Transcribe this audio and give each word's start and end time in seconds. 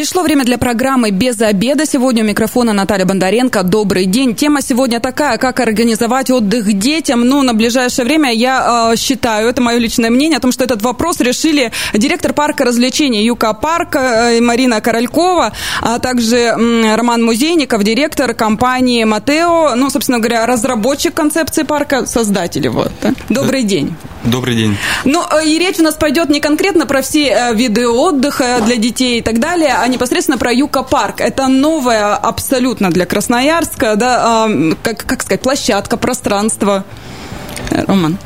Пришло 0.00 0.22
время 0.22 0.46
для 0.46 0.56
программы 0.56 1.10
«Без 1.10 1.42
обеда». 1.42 1.84
Сегодня 1.84 2.24
у 2.24 2.26
микрофона 2.26 2.72
Наталья 2.72 3.04
Бондаренко. 3.04 3.62
Добрый 3.62 4.06
день. 4.06 4.34
Тема 4.34 4.62
сегодня 4.62 4.98
такая, 4.98 5.36
как 5.36 5.60
организовать 5.60 6.30
отдых 6.30 6.72
детям. 6.72 7.20
Ну, 7.28 7.42
на 7.42 7.52
ближайшее 7.52 8.06
время 8.06 8.32
я 8.32 8.92
э, 8.94 8.96
считаю, 8.96 9.50
это 9.50 9.60
мое 9.60 9.76
личное 9.76 10.08
мнение, 10.08 10.38
о 10.38 10.40
том, 10.40 10.52
что 10.52 10.64
этот 10.64 10.80
вопрос 10.80 11.20
решили 11.20 11.70
директор 11.92 12.32
парка 12.32 12.64
развлечений 12.64 13.26
Юка 13.26 13.52
Парк 13.52 13.94
э, 13.96 14.40
Марина 14.40 14.80
Королькова, 14.80 15.52
а 15.82 15.98
также 15.98 16.36
э, 16.36 16.96
Роман 16.96 17.22
Музейников, 17.22 17.84
директор 17.84 18.32
компании 18.32 19.04
Матео, 19.04 19.74
ну, 19.76 19.90
собственно 19.90 20.18
говоря, 20.18 20.46
разработчик 20.46 21.12
концепции 21.12 21.64
парка, 21.64 22.06
создатель 22.06 22.64
его. 22.64 22.86
Да? 23.02 23.12
Добрый 23.28 23.64
день. 23.64 23.94
Добрый 24.24 24.54
день. 24.54 24.76
Ну, 25.04 25.22
э, 25.30 25.46
и 25.46 25.58
речь 25.58 25.78
у 25.78 25.82
нас 25.82 25.94
пойдет 25.94 26.30
не 26.30 26.40
конкретно 26.40 26.86
про 26.86 27.02
все 27.02 27.28
э, 27.28 27.54
виды 27.54 27.88
отдыха 27.88 28.60
для 28.64 28.76
детей 28.76 29.18
и 29.18 29.22
так 29.22 29.38
далее, 29.38 29.74
а 29.78 29.89
непосредственно 29.90 30.38
про 30.38 30.52
Юка 30.52 30.82
Парк. 30.82 31.20
Это 31.20 31.48
новая 31.48 32.14
абсолютно 32.14 32.90
для 32.90 33.06
Красноярска, 33.06 33.96
да, 33.96 34.48
как, 34.82 35.04
как 35.04 35.22
сказать, 35.22 35.42
площадка, 35.42 35.96
пространство. 35.96 36.84
Э, 37.70 37.84
Роман. 37.86 38.16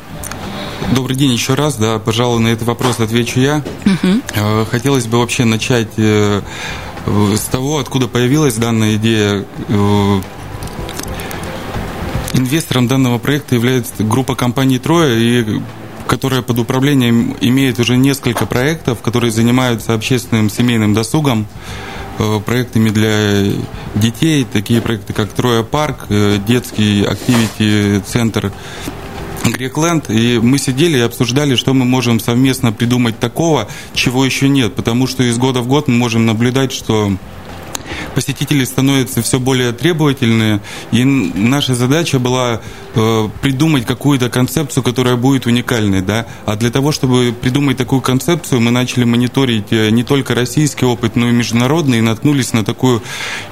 Добрый 0.95 1.17
день 1.17 1.31
еще 1.31 1.55
раз, 1.55 1.75
да, 1.77 1.99
пожалуй, 1.99 2.39
на 2.39 2.49
этот 2.49 2.67
вопрос 2.67 2.99
отвечу 2.99 3.39
я. 3.39 3.63
Угу. 3.85 4.65
Хотелось 4.69 5.07
бы 5.07 5.19
вообще 5.19 5.45
начать 5.45 5.89
с 5.97 6.41
того, 7.51 7.79
откуда 7.79 8.07
появилась 8.07 8.55
данная 8.55 8.95
идея. 8.95 9.45
Инвестором 12.33 12.87
данного 12.87 13.17
проекта 13.17 13.55
является 13.55 14.03
группа 14.03 14.35
компаний 14.35 14.77
«Трое», 14.77 15.17
и 15.19 15.61
которая 16.07 16.41
под 16.41 16.59
управлением 16.59 17.35
имеет 17.41 17.79
уже 17.79 17.97
несколько 17.97 18.45
проектов, 18.45 19.01
которые 19.01 19.31
занимаются 19.31 19.93
общественным 19.93 20.49
семейным 20.49 20.93
досугом, 20.93 21.47
э, 22.19 22.39
проектами 22.45 22.89
для 22.89 23.51
детей, 23.95 24.45
такие 24.51 24.81
проекты, 24.81 25.13
как 25.13 25.29
Троя 25.29 25.63
Парк, 25.63 26.05
э, 26.09 26.37
детский 26.47 27.03
активити-центр 27.03 28.51
Грекленд, 29.45 30.09
и 30.09 30.39
мы 30.39 30.57
сидели 30.57 30.97
и 30.97 31.01
обсуждали, 31.01 31.55
что 31.55 31.73
мы 31.73 31.85
можем 31.85 32.19
совместно 32.19 32.71
придумать 32.71 33.19
такого, 33.19 33.67
чего 33.93 34.25
еще 34.25 34.49
нет, 34.49 34.73
потому 34.75 35.07
что 35.07 35.23
из 35.23 35.37
года 35.37 35.61
в 35.61 35.67
год 35.67 35.87
мы 35.87 35.95
можем 35.95 36.25
наблюдать, 36.25 36.71
что 36.71 37.11
посетители 38.13 38.63
становятся 38.63 39.21
все 39.21 39.39
более 39.39 39.71
требовательные, 39.71 40.61
и 40.91 41.03
наша 41.03 41.75
задача 41.75 42.19
была 42.19 42.61
э, 42.95 43.29
придумать 43.41 43.85
какую-то 43.85 44.29
концепцию, 44.29 44.83
которая 44.83 45.15
будет 45.15 45.45
уникальной, 45.45 46.01
да, 46.01 46.25
а 46.45 46.55
для 46.55 46.71
того, 46.71 46.91
чтобы 46.91 47.33
придумать 47.39 47.77
такую 47.77 48.01
концепцию, 48.01 48.61
мы 48.61 48.71
начали 48.71 49.03
мониторить 49.03 49.71
э, 49.71 49.89
не 49.89 50.03
только 50.03 50.33
российский 50.33 50.85
опыт, 50.85 51.15
но 51.15 51.29
и 51.29 51.31
международный, 51.31 51.99
и 51.99 52.01
наткнулись 52.01 52.53
на 52.53 52.63
такую 52.63 53.03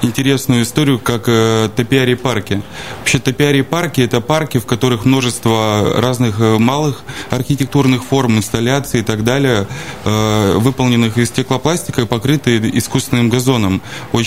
интересную 0.02 0.62
историю, 0.62 0.98
как 0.98 1.24
э, 1.28 1.68
топиари-парки. 1.76 2.62
Вообще 3.00 3.18
топиари-парки– 3.18 4.00
это 4.02 4.20
парки, 4.20 4.58
в 4.58 4.66
которых 4.66 5.04
множество 5.04 5.94
разных 5.96 6.38
малых 6.38 7.04
архитектурных 7.30 8.04
форм, 8.04 8.38
инсталляций 8.38 9.00
и 9.00 9.02
так 9.02 9.24
далее, 9.24 9.66
выполненных 10.04 11.18
из 11.18 11.28
стеклопластика 11.28 12.02
и 12.02 12.06
покрыты 12.06 12.70
искусственным 12.74 13.28
газоном. 13.28 13.82
Очень 14.12 14.23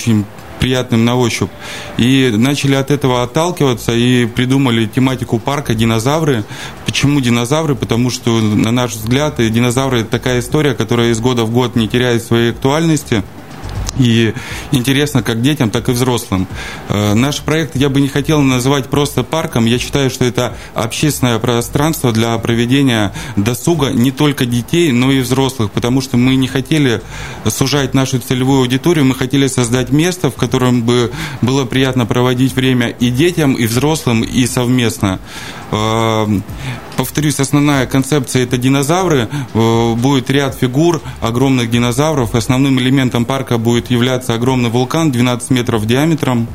приятным 0.59 1.05
на 1.05 1.15
ощупь. 1.15 1.51
И 1.97 2.31
начали 2.35 2.75
от 2.75 2.91
этого 2.91 3.23
отталкиваться 3.23 3.93
и 3.93 4.25
придумали 4.25 4.85
тематику 4.85 5.39
парка 5.39 5.75
«Динозавры». 5.75 6.43
Почему 6.85 7.21
динозавры? 7.21 7.75
Потому 7.75 8.09
что, 8.09 8.39
на 8.39 8.71
наш 8.71 8.93
взгляд, 8.93 9.35
динозавры– 9.37 9.99
это 10.01 10.09
такая 10.09 10.39
история, 10.39 10.73
которая 10.73 11.11
из 11.11 11.19
года 11.19 11.43
в 11.43 11.51
год 11.51 11.75
не 11.75 11.87
теряет 11.87 12.23
своей 12.23 12.51
актуальности– 12.51 13.23
и 13.99 14.33
интересно 14.71 15.23
как 15.23 15.41
детям, 15.41 15.69
так 15.69 15.89
и 15.89 15.91
взрослым. 15.91 16.47
Э, 16.89 17.13
наш 17.13 17.41
проект 17.41 17.75
я 17.75 17.89
бы 17.89 18.01
не 18.01 18.07
хотел 18.07 18.41
называть 18.41 18.87
просто 18.87 19.23
парком. 19.23 19.65
Я 19.65 19.79
считаю, 19.79 20.09
что 20.09 20.25
это 20.25 20.55
общественное 20.73 21.39
пространство 21.39 22.11
для 22.11 22.37
проведения 22.37 23.13
досуга 23.35 23.91
не 23.91 24.11
только 24.11 24.45
детей, 24.45 24.91
но 24.91 25.11
и 25.11 25.19
взрослых, 25.19 25.71
потому 25.71 26.01
что 26.01 26.17
мы 26.17 26.35
не 26.35 26.47
хотели 26.47 27.01
сужать 27.47 27.93
нашу 27.93 28.19
целевую 28.19 28.61
аудиторию, 28.61 29.05
мы 29.05 29.15
хотели 29.15 29.47
создать 29.47 29.91
место, 29.91 30.29
в 30.29 30.35
котором 30.35 30.83
бы 30.83 31.11
было 31.41 31.65
приятно 31.65 32.05
проводить 32.05 32.53
время 32.53 32.87
и 32.87 33.09
детям, 33.09 33.53
и 33.53 33.65
взрослым, 33.65 34.21
и 34.21 34.45
совместно. 34.45 35.19
Повторюсь, 36.97 37.39
основная 37.39 37.85
концепция 37.85 38.43
это 38.43 38.57
динозавры. 38.57 39.29
Э, 39.53 39.93
будет 39.93 40.31
ряд 40.31 40.55
фигур 40.55 40.99
огромных 41.21 41.69
динозавров. 41.69 42.33
Основным 42.33 42.79
элементом 42.79 43.23
парка 43.23 43.59
будет 43.59 43.91
являться 43.91 44.33
огромный 44.33 44.71
вулкан 44.71 45.11
12 45.11 45.51
метров 45.51 45.85
диаметром. 45.85 46.47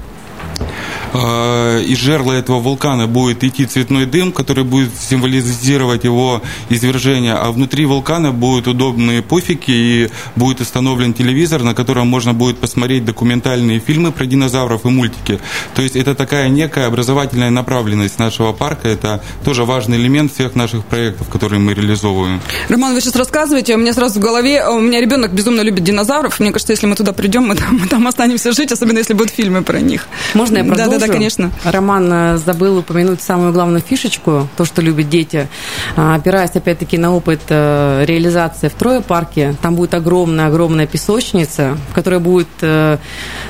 Э, 1.14 1.82
из 1.82 1.98
жерла 1.98 2.32
этого 2.32 2.60
вулкана 2.60 3.06
будет 3.06 3.44
идти 3.44 3.66
цветной 3.66 4.06
дым, 4.06 4.32
который 4.32 4.64
будет 4.64 4.90
символизировать 4.98 6.04
его 6.04 6.42
извержение, 6.70 7.34
а 7.34 7.52
внутри 7.52 7.84
вулкана 7.84 8.32
будут 8.32 8.68
удобные 8.68 9.22
пуфики 9.22 9.70
и 9.70 10.10
будет 10.36 10.60
установлен 10.60 11.12
телевизор, 11.12 11.62
на 11.62 11.74
котором 11.74 12.08
можно 12.08 12.32
будет 12.32 12.58
посмотреть 12.58 13.04
документальные 13.04 13.78
фильмы 13.80 14.12
про 14.12 14.24
динозавров 14.24 14.86
и 14.86 14.88
мультики. 14.88 15.38
То 15.74 15.82
есть 15.82 15.96
это 15.96 16.14
такая 16.14 16.48
некая 16.48 16.86
образовательная 16.86 17.50
направленность 17.50 18.18
нашего 18.18 18.52
парка, 18.52 18.88
это 18.88 19.22
тоже 19.44 19.64
важный 19.64 19.98
элемент 19.98 20.32
всех 20.32 20.54
наших 20.54 20.84
проектов, 20.84 21.28
которые 21.28 21.60
мы 21.60 21.74
реализовываем. 21.74 22.40
Роман, 22.68 22.94
вы 22.94 23.00
сейчас 23.00 23.16
рассказываете, 23.16 23.74
у 23.74 23.78
меня 23.78 23.92
сразу 23.92 24.18
в 24.18 24.22
голове, 24.22 24.66
у 24.66 24.80
меня 24.80 25.00
ребенок 25.00 25.32
безумно 25.32 25.60
любит 25.60 25.84
динозавров, 25.84 26.40
мне 26.40 26.52
кажется, 26.52 26.72
если 26.72 26.86
мы 26.86 26.96
туда 26.96 27.12
придем, 27.12 27.44
мы 27.44 27.56
там, 27.56 27.78
мы 27.80 27.86
там 27.86 28.06
останемся 28.06 28.52
жить, 28.52 28.72
особенно 28.72 28.98
если 28.98 29.12
будут 29.12 29.30
фильмы 29.30 29.62
про 29.62 29.80
них. 29.80 30.06
Можно 30.34 30.58
я 30.58 30.64
продолжу? 30.64 30.90
Да, 30.90 30.98
да, 30.98 31.01
да, 31.06 31.12
конечно. 31.12 31.50
Роман 31.64 32.12
э, 32.12 32.36
забыл 32.38 32.78
упомянуть 32.78 33.20
самую 33.20 33.52
главную 33.52 33.80
фишечку, 33.80 34.48
то, 34.56 34.64
что 34.64 34.82
любят 34.82 35.08
дети. 35.08 35.48
А, 35.96 36.14
опираясь, 36.14 36.50
опять-таки, 36.50 36.98
на 36.98 37.14
опыт 37.14 37.40
э, 37.48 38.04
реализации 38.06 38.68
в 38.68 38.74
Трое 38.74 39.00
парке, 39.00 39.54
там 39.62 39.74
будет 39.74 39.94
огромная-огромная 39.94 40.86
песочница, 40.86 41.76
в 41.90 41.94
которой 41.94 42.20
будет 42.20 42.48
э, 42.60 42.98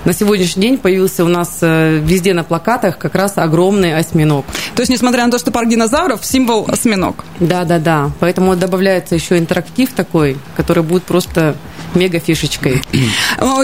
на 0.04 0.12
сегодняшний 0.12 0.62
день 0.62 0.78
появился 0.78 1.24
у 1.24 1.28
нас 1.28 1.58
везде 1.62 2.34
на 2.34 2.44
плакатах 2.44 2.98
как 2.98 3.14
раз 3.14 3.34
огромный 3.36 3.96
осьминог. 3.96 4.44
То 4.74 4.82
есть, 4.82 4.90
несмотря 4.90 5.24
на 5.24 5.30
то, 5.30 5.38
что 5.38 5.50
парк 5.50 5.68
динозавров, 5.68 6.24
символ 6.24 6.66
осьминог. 6.68 7.24
Да, 7.40 7.64
да, 7.64 7.78
да. 7.78 8.10
Поэтому 8.20 8.56
добавляется 8.56 9.14
еще 9.14 9.38
интерактив 9.38 9.92
такой, 9.92 10.36
который 10.56 10.82
будет 10.82 11.04
просто 11.04 11.56
мега 11.94 12.18
фишечкой. 12.18 12.82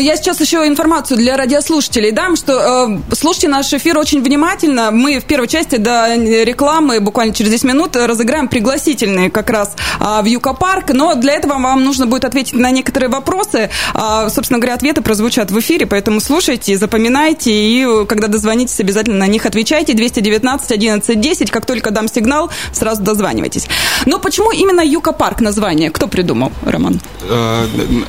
Я 0.00 0.16
сейчас 0.16 0.40
еще 0.40 0.66
информацию 0.66 1.18
для 1.18 1.36
радиослушателей 1.36 2.12
дам, 2.12 2.36
что 2.36 2.98
э, 3.10 3.14
слушайте 3.14 3.48
наш 3.48 3.72
эфир 3.72 3.98
очень 3.98 4.22
внимательно. 4.22 4.90
Мы 4.90 5.20
в 5.20 5.24
первой 5.24 5.48
части 5.48 5.76
до 5.76 6.14
рекламы, 6.16 7.00
буквально 7.00 7.34
через 7.34 7.50
10 7.50 7.64
минут, 7.64 7.96
разыграем 7.96 8.48
пригласительные 8.48 9.30
как 9.30 9.50
раз 9.50 9.76
э, 10.00 10.22
в 10.22 10.24
Юка 10.26 10.54
Парк. 10.54 10.90
Но 10.92 11.14
для 11.14 11.34
этого 11.34 11.54
вам 11.54 11.84
нужно 11.84 12.06
будет 12.06 12.24
ответить 12.24 12.54
на 12.54 12.70
некоторые 12.70 13.08
вопросы. 13.08 13.70
Э, 13.94 14.28
собственно 14.30 14.58
говоря, 14.58 14.74
ответы 14.74 15.00
прозвучат 15.00 15.50
в 15.50 15.58
эфире, 15.60 15.86
поэтому 15.86 16.20
слушайте, 16.20 16.76
запоминайте, 16.76 17.52
и 17.52 18.06
когда 18.06 18.28
дозвонитесь, 18.28 18.80
обязательно 18.80 19.16
на 19.18 19.26
них 19.26 19.46
отвечайте. 19.46 19.94
219 19.94 20.72
11 20.72 21.20
10. 21.20 21.50
Как 21.50 21.66
только 21.66 21.90
дам 21.90 22.08
сигнал, 22.08 22.50
сразу 22.72 23.02
дозванивайтесь. 23.02 23.68
Но 24.06 24.18
почему 24.18 24.50
именно 24.50 24.80
Юка 24.80 25.12
Парк 25.12 25.40
название? 25.40 25.90
Кто 25.90 26.08
придумал, 26.08 26.52
Роман? 26.64 27.00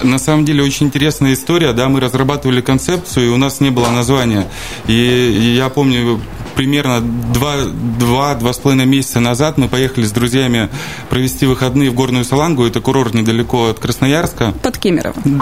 На 0.10 0.18
самом 0.18 0.44
деле 0.44 0.64
очень 0.64 0.88
интересная 0.88 1.34
история, 1.34 1.72
да, 1.72 1.88
мы 1.88 2.00
разрабатывали 2.00 2.62
концепцию, 2.62 3.28
и 3.28 3.30
у 3.30 3.38
нас 3.38 3.60
не 3.60 3.70
было 3.70 3.90
названия. 3.92 4.50
И, 4.88 4.94
и 4.94 5.56
я 5.56 5.70
помню, 5.70 6.20
примерно 6.60 7.00
два, 7.00 7.56
два, 7.98 8.36
два 8.36 8.52
с 8.52 8.58
половиной 8.58 8.86
месяца 8.86 9.22
назад 9.22 9.58
мы 9.58 9.70
поехали 9.70 10.04
с 10.04 10.12
друзьями 10.12 10.68
провести 11.10 11.46
выходные 11.46 11.90
в 11.90 11.94
Горную 11.94 12.26
Салангу, 12.26 12.66
это 12.66 12.82
курорт 12.82 13.14
недалеко 13.14 13.70
от 13.70 13.80
Красноярска. 13.80 14.54
Под 14.62 14.78
Кемеровым. 14.78 15.42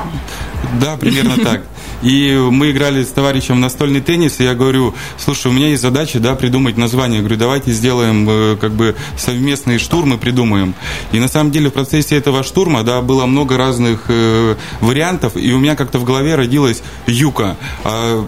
Да, 0.80 0.96
примерно 0.96 1.36
так. 1.44 1.64
И 2.04 2.38
мы 2.52 2.70
играли 2.70 3.04
с 3.04 3.08
товарищем 3.08 3.56
в 3.56 3.60
настольный 3.60 4.02
теннис, 4.02 4.40
и 4.40 4.44
я 4.44 4.54
говорю, 4.54 4.94
слушай, 5.18 5.48
у 5.48 5.52
меня 5.52 5.70
есть 5.70 5.82
задача, 5.82 6.20
да, 6.20 6.36
придумать 6.36 6.78
название. 6.78 7.18
Я 7.18 7.22
говорю, 7.24 7.40
давайте 7.40 7.72
сделаем 7.72 8.28
э, 8.30 8.56
как 8.62 8.74
бы 8.74 8.96
совместные 9.18 9.80
штурмы, 9.80 10.20
придумаем. 10.20 10.76
И 11.12 11.20
на 11.20 11.28
самом 11.28 11.50
деле 11.50 11.72
в 11.72 11.74
процессе 11.74 12.16
этого 12.16 12.44
штурма, 12.44 12.84
да, 12.84 13.02
было 13.02 13.26
много 13.26 13.58
разных 13.58 14.06
э, 14.10 14.56
вариантов, 14.82 15.36
и 15.36 15.52
у 15.52 15.58
меня 15.58 15.76
как-то 15.76 15.98
в 15.98 16.04
голове 16.04 16.36
родилась 16.36 16.84
юка. 17.08 17.58
А, 17.84 18.24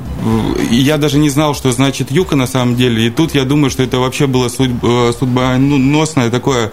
и 0.72 0.76
я 0.78 0.98
даже 0.98 1.20
не 1.20 1.30
знал, 1.30 1.54
что 1.54 1.72
значит 1.72 2.10
юка 2.10 2.36
на 2.36 2.48
самом 2.48 2.76
деле. 2.76 2.79
И 2.88 3.10
тут 3.10 3.36
я 3.36 3.46
думаю, 3.46 3.70
что 3.70 3.84
это 3.84 4.00
вообще 4.00 4.28
было 4.28 4.50
судьба, 4.50 5.10
э, 5.10 5.14
судьбоносное 5.18 6.30
такое 6.30 6.72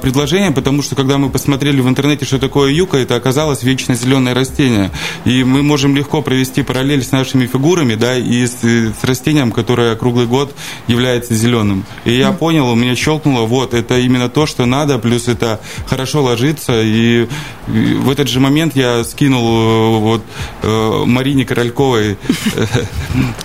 предложение, 0.00 0.50
потому 0.50 0.82
что 0.82 0.94
когда 0.94 1.18
мы 1.18 1.30
посмотрели 1.30 1.80
в 1.80 1.88
интернете, 1.88 2.24
что 2.24 2.38
такое 2.38 2.70
юка, 2.72 2.96
это 2.96 3.16
оказалось 3.16 3.62
вечно 3.62 3.94
зеленое 3.94 4.34
растение. 4.34 4.90
И 5.24 5.44
мы 5.44 5.62
можем 5.62 5.96
легко 5.96 6.22
провести 6.22 6.62
параллель 6.62 7.02
с 7.02 7.12
нашими 7.12 7.46
фигурами, 7.46 7.94
да, 7.94 8.16
и 8.16 8.46
с, 8.46 8.62
с 8.62 9.04
растением, 9.04 9.52
которое 9.52 9.96
круглый 9.96 10.26
год 10.26 10.54
является 10.86 11.34
зеленым. 11.34 11.84
И 12.04 12.14
я 12.14 12.32
понял, 12.32 12.68
у 12.68 12.74
меня 12.74 12.94
щелкнуло, 12.94 13.46
вот, 13.46 13.74
это 13.74 13.98
именно 13.98 14.28
то, 14.28 14.46
что 14.46 14.66
надо, 14.66 14.98
плюс 14.98 15.28
это 15.28 15.60
хорошо 15.86 16.22
ложится. 16.22 16.80
И 16.82 17.28
в 17.66 18.10
этот 18.10 18.28
же 18.28 18.40
момент 18.40 18.76
я 18.76 19.04
скинул 19.04 19.44
э, 19.44 19.98
вот 19.98 20.22
э, 20.62 21.02
Марине 21.06 21.44
Корольковой, 21.44 22.16
э, 22.54 22.66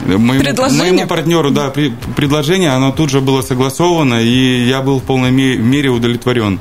моему 0.18 1.08
партнеру, 1.08 1.52
да, 1.52 1.72
предложение, 2.16 2.72
оно 2.72 2.92
тут 2.92 3.10
же 3.10 3.22
было 3.22 3.42
согласовано, 3.42 4.22
и 4.22 4.66
я 4.66 4.82
был 4.82 5.00
в 5.00 5.04
полной 5.04 5.32
мере 5.32 5.90
удовлетворен. 5.90 6.60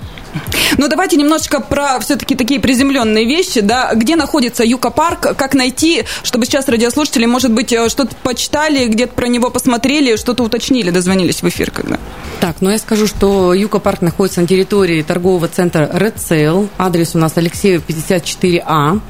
Ну, 0.77 0.89
давайте 0.89 1.17
немножечко 1.17 1.61
про 1.61 1.99
все-таки 2.01 2.35
такие 2.35 2.61
приземленные 2.61 3.25
вещи, 3.25 3.61
да, 3.61 3.93
где 3.95 4.17
находится 4.17 4.65
Юка 4.65 4.91
парк, 4.91 5.35
как 5.37 5.55
найти, 5.55 6.05
чтобы 6.23 6.45
сейчас 6.45 6.69
радиослушатели, 6.69 7.25
может 7.25 7.53
быть, 7.53 7.73
э, 7.73 7.89
что-то 7.89 8.15
почитали, 8.23 8.87
где-то 8.87 9.15
про 9.15 9.27
него 9.29 9.51
посмотрели, 9.51 10.17
что-то 10.17 10.43
уточнили, 10.43 10.91
дозвонились 10.91 11.43
в 11.43 11.49
эфир 11.49 11.71
когда. 11.71 11.99
Так, 12.41 12.57
ну 12.61 12.71
я 12.71 12.79
скажу, 12.79 13.07
что 13.07 13.55
Юка 13.55 13.79
парк 13.79 14.03
находится 14.03 14.41
на 14.41 14.47
территории 14.47 15.03
торгового 15.03 15.49
центра 15.49 15.91
Red 15.93 16.17
Sale, 16.17 16.69
адрес 16.77 17.15
у 17.15 17.19
нас 17.19 17.33
Алексеев 17.37 17.83
54А. 17.89 19.01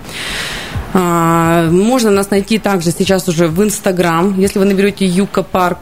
А, 0.95 1.71
можно 1.71 2.11
нас 2.11 2.31
найти 2.31 2.59
также 2.59 2.93
сейчас 2.93 3.29
уже 3.29 3.49
в 3.49 3.63
Инстаграм, 3.63 4.39
если 4.39 4.59
вы 4.59 4.65
наберете 4.65 5.05
Юка 5.05 5.43
парк 5.43 5.79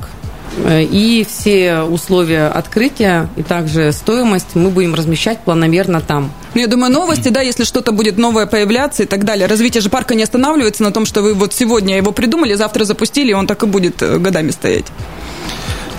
и 0.64 1.26
все 1.28 1.82
условия 1.82 2.48
открытия 2.48 3.28
и 3.36 3.42
также 3.42 3.92
стоимость 3.92 4.54
мы 4.54 4.70
будем 4.70 4.94
размещать 4.94 5.40
планомерно 5.40 6.00
там. 6.00 6.32
Ну, 6.54 6.60
я 6.60 6.66
думаю, 6.66 6.92
новости, 6.92 7.28
да, 7.28 7.42
если 7.42 7.64
что-то 7.64 7.92
будет 7.92 8.16
новое 8.16 8.46
появляться 8.46 9.02
и 9.02 9.06
так 9.06 9.24
далее. 9.24 9.46
Развитие 9.46 9.80
же 9.80 9.90
парка 9.90 10.14
не 10.14 10.22
останавливается 10.22 10.82
на 10.82 10.92
том, 10.92 11.04
что 11.04 11.22
вы 11.22 11.34
вот 11.34 11.52
сегодня 11.52 11.96
его 11.96 12.12
придумали, 12.12 12.54
завтра 12.54 12.84
запустили, 12.84 13.30
и 13.30 13.34
он 13.34 13.46
так 13.46 13.62
и 13.62 13.66
будет 13.66 14.02
э, 14.02 14.18
годами 14.18 14.50
стоять. 14.50 14.86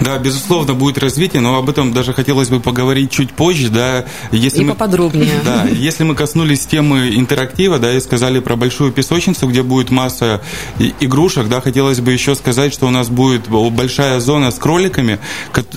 Да, 0.02 0.18
безусловно, 0.20 0.74
будет 0.74 0.98
развитие, 0.98 1.42
но 1.42 1.58
об 1.58 1.70
этом 1.70 1.94
даже 1.94 2.14
хотелось 2.14 2.50
бы 2.50 2.60
поговорить 2.60 3.12
чуть 3.12 3.32
позже, 3.32 3.70
да. 3.70 4.06
Если 4.32 4.62
и 4.62 4.66
мы, 4.66 4.72
поподробнее. 4.72 5.32
Да, 5.44 5.66
если 5.66 6.04
мы 6.04 6.16
коснулись 6.16 6.66
темы 6.66 7.16
интерактива, 7.16 7.80
да, 7.80 7.94
и 7.94 8.00
сказали 8.00 8.40
про 8.40 8.56
большую 8.56 8.92
песочницу, 8.92 9.48
где 9.48 9.64
будет 9.64 9.92
масса 9.92 10.42
игрушек, 11.00 11.48
да, 11.48 11.62
хотелось 11.62 12.00
бы 12.00 12.12
еще 12.12 12.36
сказать, 12.36 12.74
что 12.74 12.88
у 12.88 12.90
нас 12.90 13.10
будет 13.10 13.48
большая 13.48 14.20
зона 14.20 14.52
с 14.52 14.56
кроликами, 14.56 15.20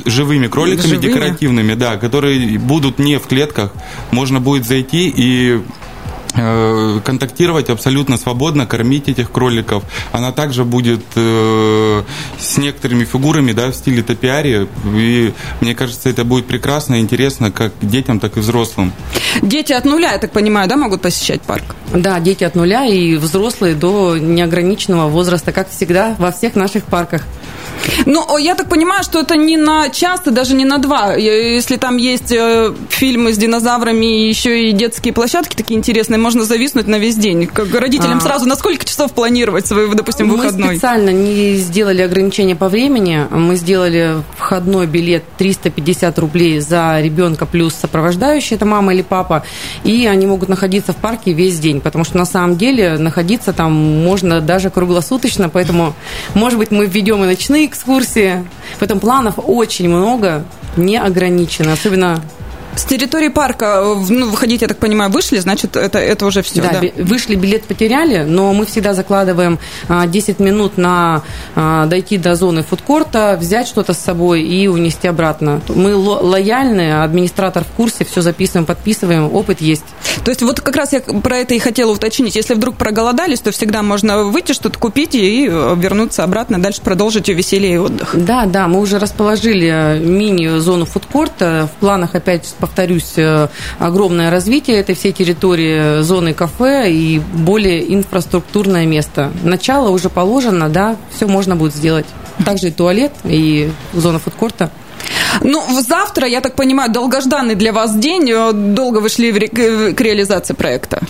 живыми 0.04 0.48
кроликами 0.48 0.94
живыми? 0.94 1.02
декоративными, 1.02 1.74
да, 1.74 1.96
которые 1.96 2.58
будут 2.58 2.98
не 2.98 3.18
в 3.18 3.26
клетках, 3.26 3.72
можно 4.10 4.40
будет 4.40 4.66
зайти 4.66 5.12
и 5.14 5.60
контактировать 6.32 7.70
абсолютно 7.70 8.16
свободно, 8.16 8.66
кормить 8.66 9.08
этих 9.08 9.30
кроликов. 9.30 9.82
Она 10.12 10.32
также 10.32 10.64
будет 10.64 11.02
э, 11.16 12.02
с 12.38 12.56
некоторыми 12.58 13.04
фигурами 13.04 13.52
да, 13.52 13.70
в 13.70 13.74
стиле 13.74 14.02
топиари. 14.02 14.68
И 14.94 15.32
мне 15.60 15.74
кажется, 15.74 16.08
это 16.08 16.24
будет 16.24 16.46
прекрасно 16.46 16.96
и 16.96 17.00
интересно 17.00 17.50
как 17.50 17.72
детям, 17.80 18.20
так 18.20 18.36
и 18.36 18.40
взрослым. 18.40 18.92
Дети 19.42 19.72
от 19.72 19.84
нуля, 19.84 20.12
я 20.12 20.18
так 20.18 20.32
понимаю, 20.32 20.68
да, 20.68 20.76
могут 20.76 21.02
посещать 21.02 21.42
парк? 21.42 21.74
Да, 21.92 22.20
дети 22.20 22.44
от 22.44 22.54
нуля 22.54 22.86
и 22.86 23.16
взрослые 23.16 23.74
до 23.74 24.16
неограниченного 24.16 25.08
возраста, 25.08 25.52
как 25.52 25.70
всегда 25.70 26.14
во 26.18 26.30
всех 26.30 26.54
наших 26.54 26.84
парках. 26.84 27.22
Ну, 28.06 28.38
я 28.38 28.54
так 28.54 28.68
понимаю, 28.68 29.02
что 29.02 29.20
это 29.20 29.36
не 29.36 29.56
на 29.56 29.88
час 29.88 30.22
и 30.26 30.30
даже 30.30 30.54
не 30.54 30.64
на 30.64 30.78
два. 30.78 31.14
Если 31.14 31.76
там 31.76 31.96
есть 31.96 32.32
э, 32.32 32.72
фильмы 32.88 33.32
с 33.32 33.38
динозаврами 33.38 34.24
и 34.24 34.28
еще 34.28 34.68
и 34.68 34.72
детские 34.72 35.12
площадки 35.12 35.56
такие 35.56 35.78
интересные, 35.78 36.18
можно 36.20 36.44
зависнуть 36.44 36.86
на 36.86 36.98
весь 36.98 37.16
день. 37.16 37.46
Как 37.46 37.72
родителям 37.74 38.18
а... 38.18 38.20
сразу 38.20 38.46
на 38.46 38.56
сколько 38.56 38.84
часов 38.84 39.12
планировать 39.12 39.66
свой, 39.66 39.92
допустим, 39.94 40.28
выходной? 40.28 40.68
Мы 40.68 40.74
специально 40.74 41.10
не 41.10 41.56
сделали 41.56 42.02
ограничения 42.02 42.56
по 42.56 42.68
времени. 42.68 43.26
Мы 43.30 43.56
сделали 43.56 44.16
входной 44.36 44.86
билет 44.86 45.24
350 45.38 46.18
рублей 46.18 46.60
за 46.60 47.00
ребенка 47.00 47.46
плюс 47.46 47.74
сопровождающий, 47.74 48.56
это 48.56 48.66
мама 48.66 48.94
или 48.94 49.02
папа. 49.02 49.44
И 49.84 50.06
они 50.06 50.26
могут 50.26 50.48
находиться 50.48 50.92
в 50.92 50.96
парке 50.96 51.32
весь 51.32 51.58
день, 51.58 51.80
потому 51.80 52.04
что 52.04 52.16
на 52.16 52.24
самом 52.24 52.56
деле 52.56 52.98
находиться 52.98 53.52
там 53.52 53.72
можно 53.72 54.40
даже 54.40 54.70
круглосуточно, 54.70 55.48
поэтому, 55.48 55.94
может 56.34 56.58
быть, 56.58 56.70
мы 56.70 56.86
введем 56.86 57.22
и 57.24 57.26
ночные 57.26 57.66
экскурсии. 57.66 58.44
Поэтому 58.78 59.00
планов 59.00 59.34
очень 59.38 59.88
много, 59.88 60.44
не 60.76 60.98
ограничено, 60.98 61.72
особенно 61.72 62.22
с 62.76 62.84
территории 62.84 63.28
парка, 63.28 63.82
э, 63.82 63.94
ну, 64.08 64.30
выходить, 64.30 64.62
я 64.62 64.68
так 64.68 64.78
понимаю, 64.78 65.10
вышли, 65.10 65.38
значит, 65.38 65.76
это, 65.76 65.98
это 65.98 66.26
уже 66.26 66.42
все, 66.42 66.62
да, 66.62 66.80
да? 66.80 67.02
вышли, 67.02 67.34
билет 67.34 67.64
потеряли, 67.64 68.22
но 68.22 68.52
мы 68.52 68.66
всегда 68.66 68.94
закладываем 68.94 69.58
10 69.88 70.36
а, 70.38 70.42
минут 70.42 70.78
на 70.78 71.22
а, 71.56 71.86
дойти 71.86 72.16
до 72.16 72.34
зоны 72.34 72.62
фудкорта, 72.62 73.36
взять 73.40 73.66
что-то 73.66 73.92
с 73.92 73.98
собой 73.98 74.42
и 74.42 74.68
унести 74.68 75.08
обратно. 75.08 75.60
Мы 75.68 75.94
лояльны, 75.94 77.02
администратор 77.02 77.64
в 77.64 77.76
курсе, 77.76 78.04
все 78.04 78.20
записываем, 78.20 78.66
подписываем, 78.66 79.32
опыт 79.34 79.60
есть. 79.60 79.84
То 80.24 80.30
есть 80.30 80.42
вот 80.42 80.60
как 80.60 80.76
раз 80.76 80.92
я 80.92 81.00
про 81.00 81.38
это 81.38 81.54
и 81.54 81.58
хотела 81.58 81.92
уточнить. 81.92 82.36
Если 82.36 82.54
вдруг 82.54 82.76
проголодались, 82.76 83.40
то 83.40 83.50
всегда 83.50 83.82
можно 83.82 84.24
выйти, 84.24 84.52
что-то 84.52 84.78
купить 84.78 85.14
и 85.14 85.48
э, 85.48 85.74
вернуться 85.76 86.24
обратно, 86.24 86.60
дальше 86.60 86.82
продолжить 86.82 87.28
веселье 87.28 87.74
и 87.74 87.78
отдых. 87.78 88.10
Да, 88.14 88.46
да, 88.46 88.68
мы 88.68 88.80
уже 88.80 88.98
расположили 88.98 89.68
э, 89.72 89.98
мини-зону 89.98 90.86
фудкорта. 90.86 91.68
В 91.74 91.80
планах 91.80 92.14
опять 92.14 92.54
повторюсь, 92.60 93.14
э, 93.16 93.48
огромное 93.78 94.30
развитие 94.30 94.78
этой 94.78 94.94
всей 94.94 95.12
территории, 95.12 96.02
зоны 96.02 96.34
кафе 96.34 96.92
и 96.92 97.18
более 97.18 97.92
инфраструктурное 97.94 98.86
место. 98.86 99.32
Начало 99.42 99.90
уже 99.90 100.08
положено, 100.08 100.68
да, 100.68 100.96
все 101.14 101.26
можно 101.26 101.56
будет 101.56 101.74
сделать. 101.74 102.06
Также 102.44 102.68
и 102.68 102.70
туалет, 102.70 103.12
и 103.24 103.70
зона 103.92 104.18
фудкорта. 104.18 104.70
Ну, 105.42 105.62
завтра, 105.80 106.26
я 106.26 106.40
так 106.40 106.56
понимаю, 106.56 106.92
долгожданный 106.92 107.54
для 107.54 107.72
вас 107.72 107.96
день. 107.96 108.30
Э, 108.30 108.52
долго 108.52 108.98
вы 108.98 109.08
шли 109.08 109.32
к 109.32 110.00
реализации 110.00 110.54
проекта? 110.54 111.00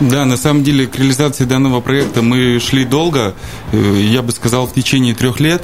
Да, 0.00 0.24
на 0.24 0.36
самом 0.36 0.64
деле 0.64 0.86
к 0.86 0.96
реализации 0.96 1.44
данного 1.44 1.80
проекта 1.80 2.20
мы 2.22 2.58
шли 2.60 2.84
долго, 2.84 3.34
э, 3.72 4.00
я 4.00 4.22
бы 4.22 4.32
сказал, 4.32 4.66
в 4.66 4.74
течение 4.74 5.14
трех 5.14 5.40
лет. 5.40 5.62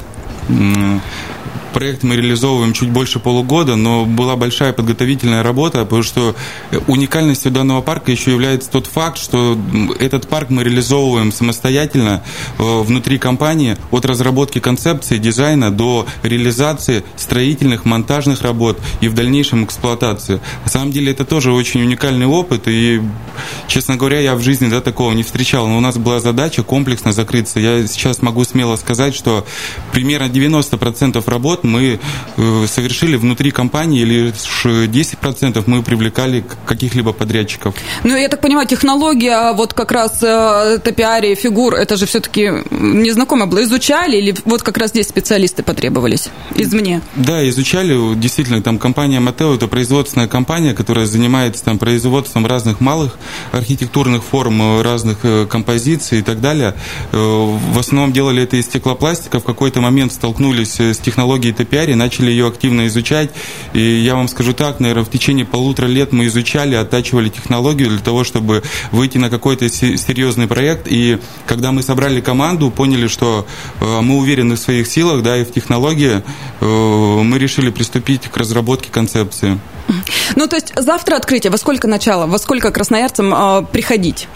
Проект 1.73 2.03
мы 2.03 2.15
реализовываем 2.17 2.73
чуть 2.73 2.89
больше 2.89 3.19
полугода, 3.19 3.75
но 3.75 4.05
была 4.05 4.35
большая 4.35 4.73
подготовительная 4.73 5.41
работа, 5.41 5.83
потому 5.85 6.03
что 6.03 6.35
уникальностью 6.87 7.51
данного 7.51 7.81
парка 7.81 8.11
еще 8.11 8.31
является 8.31 8.69
тот 8.69 8.87
факт, 8.87 9.17
что 9.17 9.57
этот 9.99 10.27
парк 10.27 10.49
мы 10.49 10.63
реализовываем 10.63 11.31
самостоятельно 11.31 12.23
э, 12.57 12.81
внутри 12.81 13.17
компании 13.17 13.77
от 13.89 14.05
разработки 14.05 14.59
концепции, 14.59 15.17
дизайна 15.17 15.71
до 15.71 16.05
реализации 16.23 17.03
строительных, 17.15 17.85
монтажных 17.85 18.41
работ 18.41 18.77
и 18.99 19.07
в 19.07 19.13
дальнейшем 19.13 19.63
эксплуатации. 19.63 20.41
На 20.65 20.69
самом 20.69 20.91
деле 20.91 21.11
это 21.11 21.23
тоже 21.23 21.53
очень 21.53 21.81
уникальный 21.81 22.25
опыт, 22.25 22.67
и, 22.67 23.01
честно 23.67 23.95
говоря, 23.95 24.19
я 24.19 24.35
в 24.35 24.41
жизни 24.41 24.69
да, 24.69 24.81
такого 24.81 25.13
не 25.13 25.23
встречал, 25.23 25.67
но 25.67 25.77
у 25.77 25.81
нас 25.81 25.97
была 25.97 26.19
задача 26.19 26.63
комплексно 26.63 27.13
закрыться. 27.13 27.59
Я 27.59 27.87
сейчас 27.87 28.21
могу 28.21 28.43
смело 28.43 28.75
сказать, 28.75 29.15
что 29.15 29.45
примерно 29.93 30.25
90% 30.25 31.23
работ 31.29 31.60
мы 31.63 31.99
э, 32.37 32.65
совершили 32.67 33.15
внутри 33.15 33.51
компании, 33.51 34.03
лишь 34.03 34.65
10% 34.65 35.63
мы 35.67 35.83
привлекали 35.83 36.43
каких-либо 36.65 37.13
подрядчиков. 37.13 37.75
Ну, 38.03 38.15
я 38.15 38.29
так 38.29 38.41
понимаю, 38.41 38.67
технология 38.67 39.53
вот 39.53 39.73
как 39.73 39.91
раз 39.91 40.19
э, 40.23 40.79
топиарии, 40.83 41.35
фигур, 41.35 41.75
это 41.75 41.97
же 41.97 42.05
все-таки 42.05 42.51
незнакомо 42.71 43.45
было. 43.45 43.63
Изучали 43.63 44.17
или 44.17 44.35
вот 44.45 44.63
как 44.63 44.77
раз 44.77 44.91
здесь 44.91 45.07
специалисты 45.07 45.63
потребовались 45.63 46.29
извне? 46.55 47.01
Да, 47.15 47.47
изучали. 47.49 48.15
Действительно, 48.15 48.61
там 48.61 48.79
компания 48.79 49.19
Матео, 49.19 49.55
это 49.55 49.67
производственная 49.67 50.27
компания, 50.27 50.73
которая 50.73 51.05
занимается 51.05 51.63
там 51.63 51.77
производством 51.77 52.45
разных 52.45 52.81
малых 52.81 53.17
архитектурных 53.51 54.23
форм, 54.23 54.61
э, 54.61 54.81
разных 54.81 55.19
композиций 55.49 56.19
и 56.19 56.21
так 56.21 56.41
далее. 56.41 56.73
В 57.11 57.79
основном 57.79 58.11
делали 58.11 58.43
это 58.43 58.57
из 58.57 58.65
стеклопластика. 58.65 59.39
В 59.39 59.43
какой-то 59.43 59.81
момент 59.81 60.13
столкнулись 60.13 60.79
с 60.79 60.97
технологией 60.97 61.50
какие-то 61.51 61.69
пиаре, 61.69 61.95
начали 61.95 62.31
ее 62.31 62.47
активно 62.47 62.87
изучать. 62.87 63.29
И 63.73 63.81
я 63.81 64.15
вам 64.15 64.27
скажу 64.27 64.53
так, 64.53 64.79
наверное, 64.79 65.03
в 65.03 65.09
течение 65.09 65.45
полутора 65.45 65.87
лет 65.87 66.11
мы 66.11 66.27
изучали, 66.27 66.75
оттачивали 66.75 67.29
технологию 67.29 67.89
для 67.89 67.99
того, 67.99 68.23
чтобы 68.23 68.63
выйти 68.91 69.17
на 69.17 69.29
какой-то 69.29 69.69
серьезный 69.69 70.47
проект. 70.47 70.87
И 70.87 71.19
когда 71.45 71.71
мы 71.71 71.83
собрали 71.83 72.21
команду, 72.21 72.71
поняли, 72.71 73.07
что 73.07 73.45
э, 73.79 74.01
мы 74.01 74.17
уверены 74.17 74.55
в 74.55 74.59
своих 74.59 74.87
силах, 74.87 75.23
да, 75.23 75.37
и 75.37 75.43
в 75.43 75.51
технологии, 75.51 76.21
э, 76.61 76.65
мы 76.65 77.37
решили 77.37 77.69
приступить 77.69 78.23
к 78.23 78.37
разработке 78.37 78.89
концепции. 78.89 79.59
Ну, 80.35 80.47
то 80.47 80.55
есть 80.55 80.73
завтра 80.75 81.15
открытие. 81.15 81.51
Во 81.51 81.57
сколько 81.57 81.87
начало? 81.87 82.25
Во 82.25 82.37
сколько 82.37 82.71
красноярцам 82.71 83.33
э, 83.33 83.65
приходить? 83.71 84.27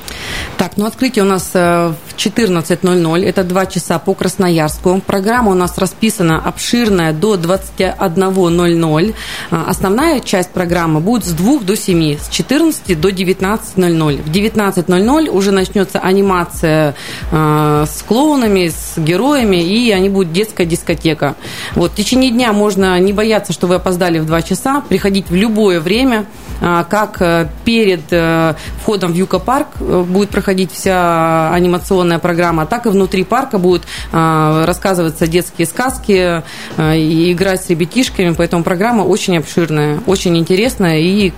Так, 0.58 0.74
ну 0.77 0.86
открытие 0.86 1.24
у 1.24 1.27
нас 1.27 1.51
э, 1.53 1.94
в 2.08 2.15
14.00. 2.15 3.25
Это 3.25 3.44
два 3.44 3.65
часа 3.65 4.00
по 4.00 4.13
Красноярску. 4.13 5.01
Программа 5.05 5.51
у 5.51 5.55
нас 5.55 5.77
расписана 5.77 6.39
обширная 6.39 7.13
до 7.13 7.36
21.00. 7.36 9.15
Э, 9.51 9.63
основная 9.67 10.20
часть 10.20 10.51
программы 10.51 11.00
будет 11.00 11.25
с 11.25 11.32
2 11.32 11.60
до 11.60 11.75
7, 11.75 12.17
с 12.20 12.29
14 12.29 13.00
до 13.00 13.10
19.00. 13.10 14.24
В 14.24 14.32
19.00 14.32 15.29
уже 15.29 15.51
начнется 15.51 16.00
анимация 16.00 16.96
э, 17.32 17.86
с 17.88 18.03
клоунами, 18.03 18.70
с 18.70 18.98
героями, 18.98 19.58
и 19.58 19.91
они 19.91 20.10
будут 20.10 20.32
детская 20.32 20.65
дискотека. 20.65 21.36
Вот, 21.74 21.91
в 21.91 21.96
течение 21.96 22.32
дня 22.32 22.53
можно 22.53 23.00
не 23.00 23.13
бояться, 23.13 23.53
что 23.53 23.67
вы 23.67 23.75
опоздали 23.75 24.20
в 24.20 24.25
2 24.25 24.41
часа, 24.41 24.82
приходить 24.82 25.29
в 25.29 25.36
любое 25.65 25.79
время, 25.79 26.25
а, 26.62 26.84
как 26.84 27.22
э, 27.22 27.48
перед 27.65 28.01
э, 28.12 28.53
входом 28.81 29.12
в 29.13 29.15
Юка-парк 29.15 29.67
э, 29.79 30.03
будет 30.07 30.29
проходить 30.29 30.72
вся 30.72 31.51
анимационная 31.51 32.19
программа, 32.19 32.67
так 32.67 32.86
и 32.86 32.89
внутри 32.89 33.24
парка 33.24 33.57
будут 33.57 33.84
а, 34.12 34.65
рассказываться 34.65 35.27
детские 35.27 35.65
сказки 35.65 36.43
и 36.77 37.31
играть 37.31 37.63
с 37.63 37.69
ребятишками, 37.69 38.36
поэтому 38.38 38.63
программа 38.63 39.01
очень 39.01 39.38
обширная, 39.38 40.01
очень 40.05 40.38
интересная 40.38 41.00
и 41.00 41.34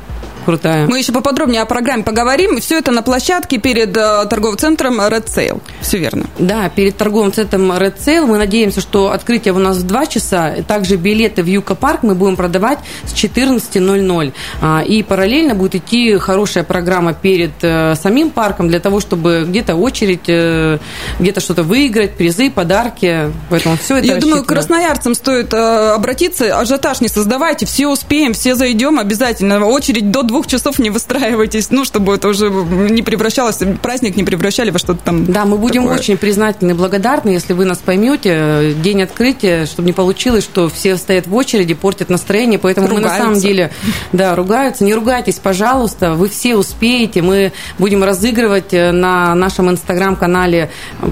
крутая. 0.47 0.87
Мы 0.87 0.99
еще 0.99 1.11
поподробнее 1.11 1.61
о 1.61 1.65
программе 1.65 2.03
поговорим. 2.03 2.61
Все 2.61 2.77
это 2.77 2.91
на 2.91 3.01
площадке 3.01 3.57
перед 3.57 3.97
э, 3.97 4.25
торговым 4.29 4.57
центром 4.57 5.01
Red 5.01 5.25
Sale. 5.25 5.61
Все 5.81 5.97
верно. 5.97 6.27
Да, 6.39 6.69
перед 6.69 6.95
торговым 6.95 7.33
центром 7.33 7.69
Red 7.73 7.95
Sale. 7.97 8.25
Мы 8.25 8.37
надеемся, 8.37 8.79
что 8.79 9.11
открытие 9.11 9.53
у 9.53 9.59
нас 9.59 9.75
в 9.75 9.85
2 9.85 10.05
часа. 10.05 10.55
Также 10.65 10.95
билеты 10.95 11.43
в 11.43 11.47
Юка 11.47 11.75
Парк 11.75 12.03
мы 12.03 12.15
будем 12.15 12.37
продавать 12.37 12.79
с 13.03 13.11
14.00. 13.11 14.33
А, 14.61 14.83
и 14.87 15.03
параллельно 15.03 15.53
будет 15.53 15.75
идти 15.75 16.17
хорошая 16.17 16.63
программа 16.63 17.13
перед 17.13 17.51
э, 17.61 17.95
самим 18.01 18.29
парком 18.29 18.69
для 18.69 18.79
того, 18.79 19.01
чтобы 19.01 19.43
где-то 19.45 19.75
очередь, 19.75 20.29
э, 20.29 20.77
где-то 21.19 21.41
что-то 21.41 21.63
выиграть, 21.63 22.15
призы, 22.15 22.49
подарки. 22.49 23.33
Поэтому 23.49 23.75
все 23.75 23.97
это 23.97 24.07
Я 24.07 24.15
думаю, 24.15 24.45
красноярцам 24.45 25.13
стоит 25.13 25.53
обратиться. 25.53 26.57
Ажиотаж 26.57 27.01
не 27.01 27.09
создавайте. 27.09 27.65
Все 27.65 27.87
успеем, 27.87 28.31
все 28.31 28.55
зайдем 28.55 28.97
обязательно. 28.97 29.65
Очередь 29.65 30.09
до 30.09 30.23
двух 30.23 30.36
двух 30.37 30.45
часов 30.45 30.77
не 30.77 30.91
выстраивайтесь, 30.91 31.71
ну, 31.71 31.83
чтобы 31.83 32.13
это 32.13 32.27
уже 32.27 32.51
не 32.51 33.01
превращалось, 33.01 33.57
праздник 33.81 34.17
не 34.17 34.23
превращали 34.23 34.69
во 34.69 34.77
что-то 34.77 34.99
там 35.03 35.25
Да, 35.25 35.45
мы 35.45 35.57
будем 35.57 35.81
такое. 35.81 35.97
очень 35.97 36.15
признательны 36.15 36.71
и 36.71 36.73
благодарны, 36.75 37.31
если 37.31 37.53
вы 37.53 37.65
нас 37.65 37.79
поймете. 37.79 38.75
День 38.83 39.01
открытия, 39.01 39.65
чтобы 39.65 39.87
не 39.87 39.93
получилось, 39.93 40.43
что 40.43 40.69
все 40.69 40.95
стоят 40.97 41.25
в 41.25 41.33
очереди, 41.33 41.73
портят 41.73 42.09
настроение, 42.09 42.59
поэтому 42.59 42.87
ругаются. 42.87 43.13
мы 43.13 43.17
на 43.17 43.23
самом 43.25 43.39
деле, 43.39 43.71
да, 44.13 44.35
ругаются. 44.35 44.83
Не 44.83 44.93
ругайтесь, 44.93 45.39
пожалуйста, 45.41 46.13
вы 46.13 46.29
все 46.29 46.55
успеете. 46.55 47.23
Мы 47.23 47.51
будем 47.79 48.03
разыгрывать 48.03 48.75
э, 48.75 48.91
на 48.91 49.33
нашем 49.33 49.71
инстаграм-канале 49.71 50.69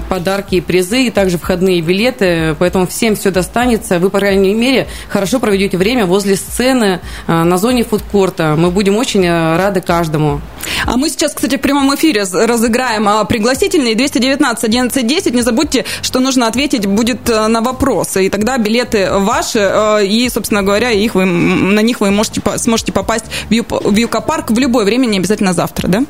подарки 0.08 0.54
и 0.54 0.60
призы, 0.60 1.06
и 1.06 1.10
также 1.10 1.36
входные 1.36 1.80
билеты, 1.80 2.54
поэтому 2.60 2.86
всем 2.86 3.16
все 3.16 3.32
достанется. 3.32 3.98
Вы, 3.98 4.08
по 4.08 4.20
крайней 4.20 4.54
мере, 4.54 4.86
хорошо 5.08 5.40
проведете 5.40 5.78
время 5.78 6.06
возле 6.06 6.36
сцены 6.36 7.00
э, 7.26 7.42
на 7.42 7.58
зоне 7.58 7.82
фудкорта. 7.82 8.54
Мы 8.56 8.70
будем 8.70 8.96
очень 8.96 9.15
очень 9.16 9.26
э, 9.26 9.56
рады 9.56 9.80
каждому. 9.80 10.40
А 10.84 10.96
мы 10.96 11.08
сейчас, 11.08 11.32
кстати, 11.32 11.56
в 11.56 11.60
прямом 11.60 11.94
эфире 11.94 12.22
разыграем 12.22 13.08
а, 13.08 13.24
пригласительные 13.24 13.94
219 13.94 14.64
11 14.64 15.06
10. 15.06 15.34
Не 15.34 15.42
забудьте, 15.42 15.84
что 16.02 16.20
нужно 16.20 16.46
ответить 16.46 16.86
будет 16.86 17.28
э, 17.30 17.46
на 17.46 17.60
вопросы. 17.60 18.26
И 18.26 18.30
тогда 18.30 18.58
билеты 18.58 19.10
ваши, 19.10 19.58
э, 19.58 20.06
и, 20.06 20.28
собственно 20.28 20.62
говоря, 20.62 20.90
их 20.90 21.14
вы, 21.14 21.24
на 21.24 21.80
них 21.80 22.00
вы 22.00 22.10
можете, 22.10 22.42
сможете 22.56 22.92
попасть 22.92 23.24
в, 23.48 23.52
Ю, 23.52 23.64
в 23.68 23.96
Юкопарк 23.96 24.50
в 24.50 24.58
любое 24.58 24.84
время, 24.84 25.06
не 25.06 25.18
обязательно 25.18 25.52
завтра, 25.52 25.88
да? 25.88 26.04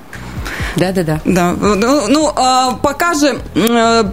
Да, 0.76 0.92
да, 0.92 1.02
да. 1.02 1.20
Да. 1.24 1.52
Ну, 1.52 2.08
ну 2.08 2.32
а 2.36 2.74
пока 2.74 3.14
же 3.14 3.38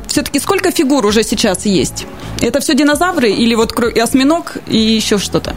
все-таки 0.07 0.39
сколько 0.39 0.71
фигур 0.71 1.05
уже 1.05 1.23
сейчас 1.23 1.65
есть? 1.65 2.05
Это 2.41 2.59
все 2.59 2.73
динозавры 2.73 3.29
или 3.29 3.55
вот 3.55 3.77
осьминог 3.79 4.57
и 4.67 4.77
еще 4.77 5.17
что-то? 5.17 5.55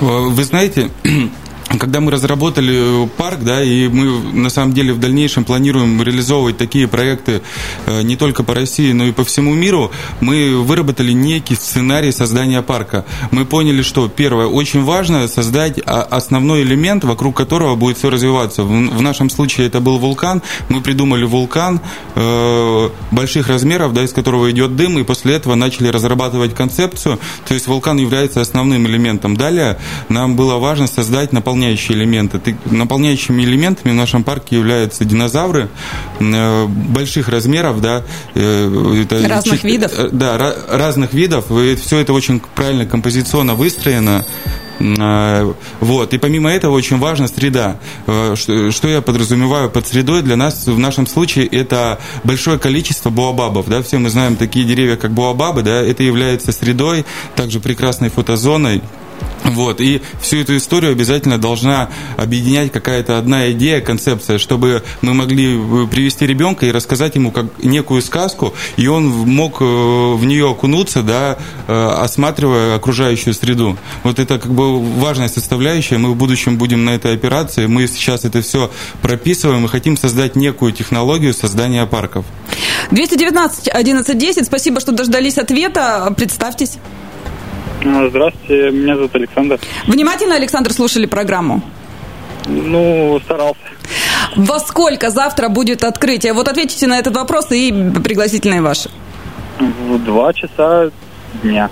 Вы 0.00 0.44
знаете, 0.44 0.90
когда 1.78 2.00
мы 2.00 2.10
разработали 2.10 3.08
парк, 3.16 3.40
да, 3.42 3.62
и 3.62 3.88
мы 3.88 4.20
на 4.32 4.50
самом 4.50 4.72
деле 4.72 4.92
в 4.92 4.98
дальнейшем 4.98 5.44
планируем 5.44 6.02
реализовывать 6.02 6.56
такие 6.56 6.88
проекты 6.88 7.42
э, 7.86 8.02
не 8.02 8.16
только 8.16 8.42
по 8.42 8.54
России, 8.54 8.92
но 8.92 9.04
и 9.04 9.12
по 9.12 9.24
всему 9.24 9.54
миру, 9.54 9.92
мы 10.20 10.56
выработали 10.56 11.12
некий 11.12 11.54
сценарий 11.54 12.10
создания 12.10 12.62
парка. 12.62 13.04
Мы 13.30 13.44
поняли, 13.44 13.82
что 13.82 14.08
первое, 14.08 14.46
очень 14.46 14.82
важно 14.82 15.28
создать 15.28 15.78
основной 15.78 16.62
элемент, 16.62 17.04
вокруг 17.04 17.36
которого 17.36 17.76
будет 17.76 17.98
все 17.98 18.10
развиваться. 18.10 18.64
В 18.64 19.02
нашем 19.02 19.30
случае 19.30 19.68
это 19.68 19.80
был 19.80 19.98
вулкан. 19.98 20.42
Мы 20.68 20.80
придумали 20.80 21.24
вулкан 21.24 21.80
э, 22.16 22.90
больших 23.12 23.48
размеров, 23.48 23.92
да, 23.92 24.02
из 24.02 24.12
которого 24.12 24.50
идет 24.50 24.74
дым, 24.74 24.98
и 24.98 25.04
после 25.04 25.34
этого 25.34 25.54
начали 25.54 25.86
разрабатывать 25.86 26.54
концепцию. 26.54 27.20
То 27.46 27.54
есть 27.54 27.68
вулкан 27.68 27.98
является 27.98 28.40
основным 28.40 28.86
элементом. 28.86 29.36
Далее 29.36 29.78
нам 30.08 30.34
было 30.34 30.56
важно 30.56 30.88
создать 30.88 31.32
наполнение 31.32 31.59
наполняющие 31.60 31.96
элементы. 31.96 32.56
Наполняющими 32.64 33.42
элементами 33.42 33.92
в 33.92 33.94
нашем 33.94 34.24
парке 34.24 34.56
являются 34.56 35.04
динозавры 35.04 35.68
э, 36.18 36.66
больших 36.66 37.28
размеров, 37.28 37.80
да. 37.80 38.02
Э, 38.34 39.02
это 39.02 39.28
разных 39.28 39.62
видов. 39.64 39.92
Э, 39.96 40.08
да, 40.10 40.54
разных 40.68 41.12
видов. 41.12 41.50
И 41.50 41.76
все 41.76 41.98
это 41.98 42.12
очень 42.12 42.40
правильно 42.54 42.86
композиционно 42.86 43.54
выстроено. 43.54 44.24
Вот. 45.80 46.14
И 46.14 46.18
помимо 46.18 46.50
этого 46.50 46.72
очень 46.72 46.96
важна 46.96 47.28
среда. 47.28 47.76
Что 48.06 48.88
я 48.88 49.02
подразумеваю 49.02 49.68
под 49.68 49.86
средой? 49.86 50.22
Для 50.22 50.36
нас 50.36 50.66
в 50.66 50.78
нашем 50.78 51.06
случае 51.06 51.46
это 51.46 51.98
большое 52.24 52.58
количество 52.58 53.10
буабабов. 53.10 53.68
Да? 53.68 53.82
Все 53.82 53.98
мы 53.98 54.08
знаем 54.08 54.36
такие 54.36 54.64
деревья, 54.64 54.96
как 54.96 55.10
буабабы. 55.10 55.60
Да? 55.62 55.82
Это 55.82 56.02
является 56.02 56.50
средой, 56.52 57.04
также 57.36 57.60
прекрасной 57.60 58.08
фотозоной. 58.08 58.80
Вот, 59.44 59.80
и 59.80 60.00
всю 60.20 60.38
эту 60.38 60.56
историю 60.56 60.92
обязательно 60.92 61.38
должна 61.38 61.88
объединять 62.16 62.70
какая-то 62.70 63.18
одна 63.18 63.50
идея, 63.52 63.80
концепция, 63.80 64.38
чтобы 64.38 64.82
мы 65.02 65.14
могли 65.14 65.56
э, 65.56 65.86
привести 65.90 66.26
ребенка 66.26 66.66
и 66.66 66.70
рассказать 66.70 67.14
ему 67.14 67.32
как 67.32 67.46
некую 67.62 68.02
сказку, 68.02 68.54
и 68.76 68.86
он 68.86 69.06
мог 69.08 69.60
э, 69.60 69.64
в 69.64 70.24
нее 70.24 70.50
окунуться, 70.50 71.02
да, 71.02 71.38
э, 71.66 71.88
осматривая 71.98 72.76
окружающую 72.76 73.34
среду. 73.34 73.76
Вот 74.04 74.18
это 74.18 74.38
как 74.38 74.52
бы 74.52 74.80
важная 74.80 75.28
составляющая. 75.28 75.98
Мы 75.98 76.10
в 76.10 76.16
будущем 76.16 76.58
будем 76.58 76.84
на 76.84 76.90
этой 76.90 77.14
операции. 77.14 77.66
Мы 77.66 77.86
сейчас 77.88 78.24
это 78.24 78.42
все 78.42 78.70
прописываем 79.02 79.64
и 79.64 79.68
хотим 79.68 79.96
создать 79.96 80.36
некую 80.36 80.72
технологию 80.72 81.34
создания 81.34 81.84
парков. 81.86 82.24
219 82.90 83.68
1110. 83.68 84.46
Спасибо, 84.46 84.80
что 84.80 84.92
дождались 84.92 85.38
ответа. 85.38 86.12
Представьтесь. 86.16 86.78
Ну, 87.82 88.08
здравствуйте, 88.10 88.70
меня 88.70 88.96
зовут 88.96 89.14
Александр. 89.14 89.58
Внимательно, 89.86 90.34
Александр, 90.34 90.72
слушали 90.72 91.06
программу? 91.06 91.62
Ну, 92.46 93.20
старался. 93.24 93.60
Во 94.36 94.58
сколько 94.58 95.10
завтра 95.10 95.48
будет 95.48 95.82
открытие? 95.84 96.32
Вот 96.32 96.48
ответите 96.48 96.86
на 96.86 96.98
этот 96.98 97.16
вопрос 97.16 97.50
и 97.50 97.72
пригласительные 98.04 98.60
ваши. 98.60 98.90
В 99.58 99.98
два 100.04 100.32
часа 100.32 100.90
дня. 101.42 101.70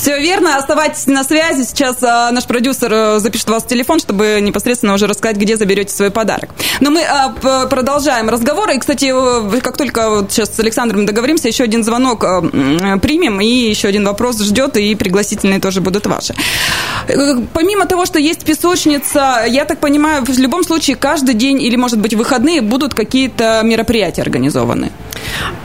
Все 0.00 0.16
верно, 0.20 0.56
оставайтесь 0.56 1.08
на 1.08 1.24
связи. 1.24 1.64
Сейчас 1.64 1.96
а, 2.04 2.30
наш 2.30 2.44
продюсер 2.44 2.88
а, 2.94 3.18
запишет 3.18 3.50
вас 3.50 3.64
в 3.64 3.66
телефон, 3.66 3.98
чтобы 3.98 4.38
непосредственно 4.40 4.94
уже 4.94 5.08
рассказать, 5.08 5.36
где 5.38 5.56
заберете 5.56 5.92
свой 5.92 6.12
подарок. 6.12 6.50
Но 6.78 6.92
мы 6.92 7.02
а, 7.02 7.66
продолжаем 7.66 8.28
разговор. 8.28 8.70
И, 8.70 8.78
кстати, 8.78 9.12
как 9.60 9.76
только 9.76 10.08
вот 10.08 10.30
сейчас 10.30 10.54
с 10.54 10.60
Александром 10.60 11.04
договоримся, 11.04 11.48
еще 11.48 11.64
один 11.64 11.82
звонок 11.82 12.22
а, 12.22 12.42
примем, 12.98 13.40
и 13.40 13.48
еще 13.48 13.88
один 13.88 14.04
вопрос 14.04 14.40
ждет, 14.40 14.76
и 14.76 14.94
пригласительные 14.94 15.58
тоже 15.58 15.80
будут 15.80 16.06
ваши. 16.06 16.32
Помимо 17.52 17.86
того, 17.86 18.06
что 18.06 18.20
есть 18.20 18.44
песочница, 18.44 19.46
я 19.48 19.64
так 19.64 19.80
понимаю, 19.80 20.24
в 20.24 20.38
любом 20.38 20.62
случае 20.62 20.94
каждый 20.94 21.34
день 21.34 21.60
или, 21.60 21.74
может 21.74 21.98
быть, 21.98 22.14
выходные 22.14 22.62
будут 22.62 22.94
какие-то 22.94 23.62
мероприятия 23.64 24.22
организованы. 24.22 24.92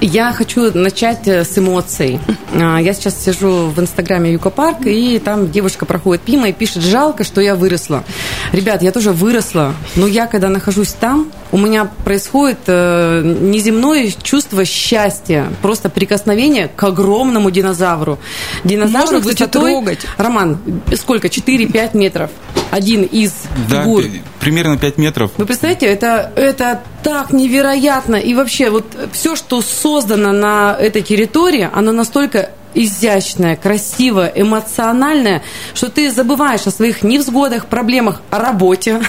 Я 0.02 0.34
хочу 0.34 0.76
начать 0.76 1.28
с 1.28 1.56
эмоций. 1.56 2.20
Я 2.56 2.94
сейчас 2.94 3.24
сижу 3.24 3.68
в 3.68 3.80
инстаграме 3.80 4.23
Юкопарк, 4.32 4.86
и 4.86 5.20
там 5.20 5.52
девушка 5.52 5.86
проходит 5.86 6.28
мимо 6.28 6.50
и 6.50 6.54
пишет, 6.54 6.84
жалко, 6.84 7.24
что 7.24 7.42
я 7.42 7.56
выросла. 7.56 8.04
Ребят, 8.52 8.82
я 8.82 8.92
тоже 8.92 9.12
выросла, 9.12 9.74
но 9.96 10.08
я, 10.08 10.28
когда 10.28 10.50
нахожусь 10.50 10.94
там, 10.94 11.32
у 11.52 11.58
меня 11.58 11.86
происходит 12.04 12.60
э, 12.68 13.22
неземное 13.24 14.12
чувство 14.24 14.66
счастья, 14.66 15.48
просто 15.62 15.90
прикосновение 15.90 16.68
к 16.68 16.84
огромному 16.84 17.52
динозавру. 17.52 18.20
Динозавр 18.64 19.14
Можно, 19.14 19.20
высотой... 19.20 19.72
трогать. 19.72 20.00
Роман, 20.18 20.60
сколько? 20.96 21.28
4-5 21.28 21.98
метров. 21.98 22.32
Один 22.72 23.04
из 23.04 23.34
да, 23.70 23.84
фигур. 23.84 24.04
примерно 24.40 24.78
5 24.78 24.98
метров. 24.98 25.32
Вы 25.38 25.46
представляете, 25.46 25.86
это, 25.86 26.32
это 26.36 26.82
так 27.04 27.32
невероятно. 27.32 28.16
И 28.16 28.34
вообще, 28.34 28.72
вот 28.72 28.86
все, 29.12 29.36
что 29.36 29.62
создано 29.62 30.32
на 30.32 30.76
этой 30.80 31.04
территории, 31.04 31.70
оно 31.72 31.92
настолько 31.92 32.50
изящная, 32.74 33.56
красивая, 33.56 34.32
эмоциональная, 34.36 35.44
что 35.74 35.90
ты 35.90 36.12
забываешь 36.12 36.66
о 36.68 36.72
своих 36.72 37.04
невзгодах, 37.04 37.68
проблемах, 37.68 38.22
о 38.30 38.40
работе 38.40 39.02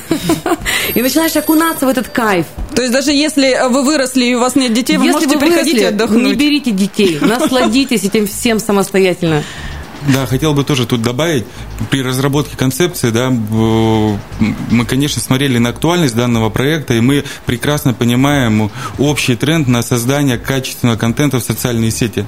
и 0.94 1.02
начинаешь 1.02 1.36
окунаться 1.36 1.86
в 1.86 1.88
этот 1.88 2.08
кайф. 2.08 2.46
То 2.74 2.82
есть 2.82 2.92
даже 2.92 3.12
если 3.12 3.68
вы 3.68 3.84
выросли 3.84 4.24
и 4.24 4.34
у 4.34 4.40
вас 4.40 4.56
нет 4.56 4.72
детей, 4.72 4.96
вы 4.96 5.06
можете 5.10 5.38
приходить 5.38 5.76
и 5.76 5.84
отдохнуть. 5.84 6.24
не 6.24 6.34
берите 6.34 6.70
детей, 6.70 7.18
насладитесь 7.20 8.04
этим 8.04 8.26
всем 8.26 8.58
самостоятельно. 8.58 9.42
Да, 10.12 10.26
хотел 10.26 10.52
бы 10.52 10.64
тоже 10.64 10.86
тут 10.86 11.02
добавить, 11.02 11.46
при 11.90 12.02
разработке 12.02 12.56
концепции, 12.56 13.10
да, 13.10 13.30
мы, 13.30 14.84
конечно, 14.86 15.20
смотрели 15.20 15.58
на 15.58 15.70
актуальность 15.70 16.14
данного 16.14 16.50
проекта, 16.50 16.94
и 16.94 17.00
мы 17.00 17.24
прекрасно 17.46 17.94
понимаем 17.94 18.70
общий 18.98 19.36
тренд 19.36 19.68
на 19.68 19.82
создание 19.82 20.38
качественного 20.38 20.96
контента 20.96 21.38
в 21.40 21.42
социальные 21.44 21.90
сети. 21.90 22.26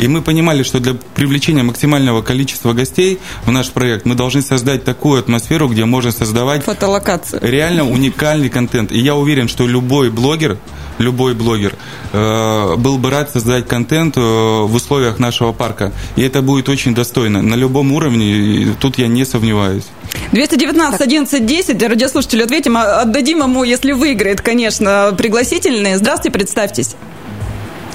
И 0.00 0.08
мы 0.08 0.22
понимали, 0.22 0.62
что 0.62 0.80
для 0.80 0.94
привлечения 1.14 1.62
максимального 1.62 2.22
количества 2.22 2.72
гостей 2.72 3.18
в 3.44 3.50
наш 3.50 3.70
проект 3.70 4.06
мы 4.06 4.14
должны 4.14 4.42
создать 4.42 4.84
такую 4.84 5.20
атмосферу, 5.20 5.68
где 5.68 5.84
можно 5.84 6.12
создавать 6.12 6.64
Фотолокация. 6.64 7.40
реально 7.42 7.88
уникальный 7.88 8.48
контент. 8.48 8.92
И 8.92 8.98
я 8.98 9.14
уверен, 9.14 9.48
что 9.48 9.66
любой 9.66 10.10
блогер, 10.10 10.58
любой 10.98 11.34
блогер 11.34 11.74
э, 12.12 12.76
был 12.76 12.98
бы 12.98 13.10
рад 13.10 13.30
создать 13.30 13.66
контент 13.66 14.16
э, 14.16 14.20
в 14.20 14.74
условиях 14.74 15.18
нашего 15.18 15.52
парка. 15.52 15.92
И 16.16 16.22
это 16.22 16.42
будет 16.42 16.68
очень 16.68 16.94
достойно. 16.94 17.42
На 17.42 17.54
любом 17.54 17.92
уровне, 17.92 18.74
тут 18.86 18.98
я 18.98 19.08
не 19.08 19.24
сомневаюсь. 19.24 19.84
219 20.30 21.00
11 21.00 21.44
10, 21.44 21.82
радиослушателю 21.82 22.44
ответим, 22.44 22.76
а 22.76 23.00
отдадим 23.00 23.42
ему, 23.42 23.64
если 23.64 23.90
выиграет, 23.90 24.40
конечно, 24.40 25.12
пригласительные. 25.18 25.96
Здравствуйте, 25.96 26.38
представьтесь. 26.38 26.94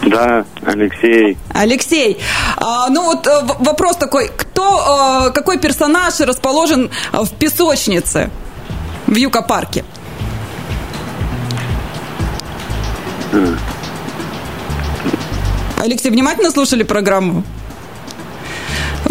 Да, 0.06 0.46
Алексей. 0.66 1.38
Алексей, 1.54 2.18
а, 2.58 2.90
ну 2.90 3.06
вот 3.06 3.26
э, 3.28 3.32
вопрос 3.60 3.96
такой, 3.98 4.30
кто, 4.36 5.28
э, 5.28 5.32
какой 5.32 5.60
персонаж 5.60 6.20
расположен 6.20 6.90
э, 7.14 7.18
в 7.20 7.32
песочнице 7.36 8.30
в 9.08 9.16
Юка-парке? 9.16 9.86
Алексей, 15.78 16.10
внимательно 16.10 16.52
слушали 16.52 16.84
программу? 16.84 17.44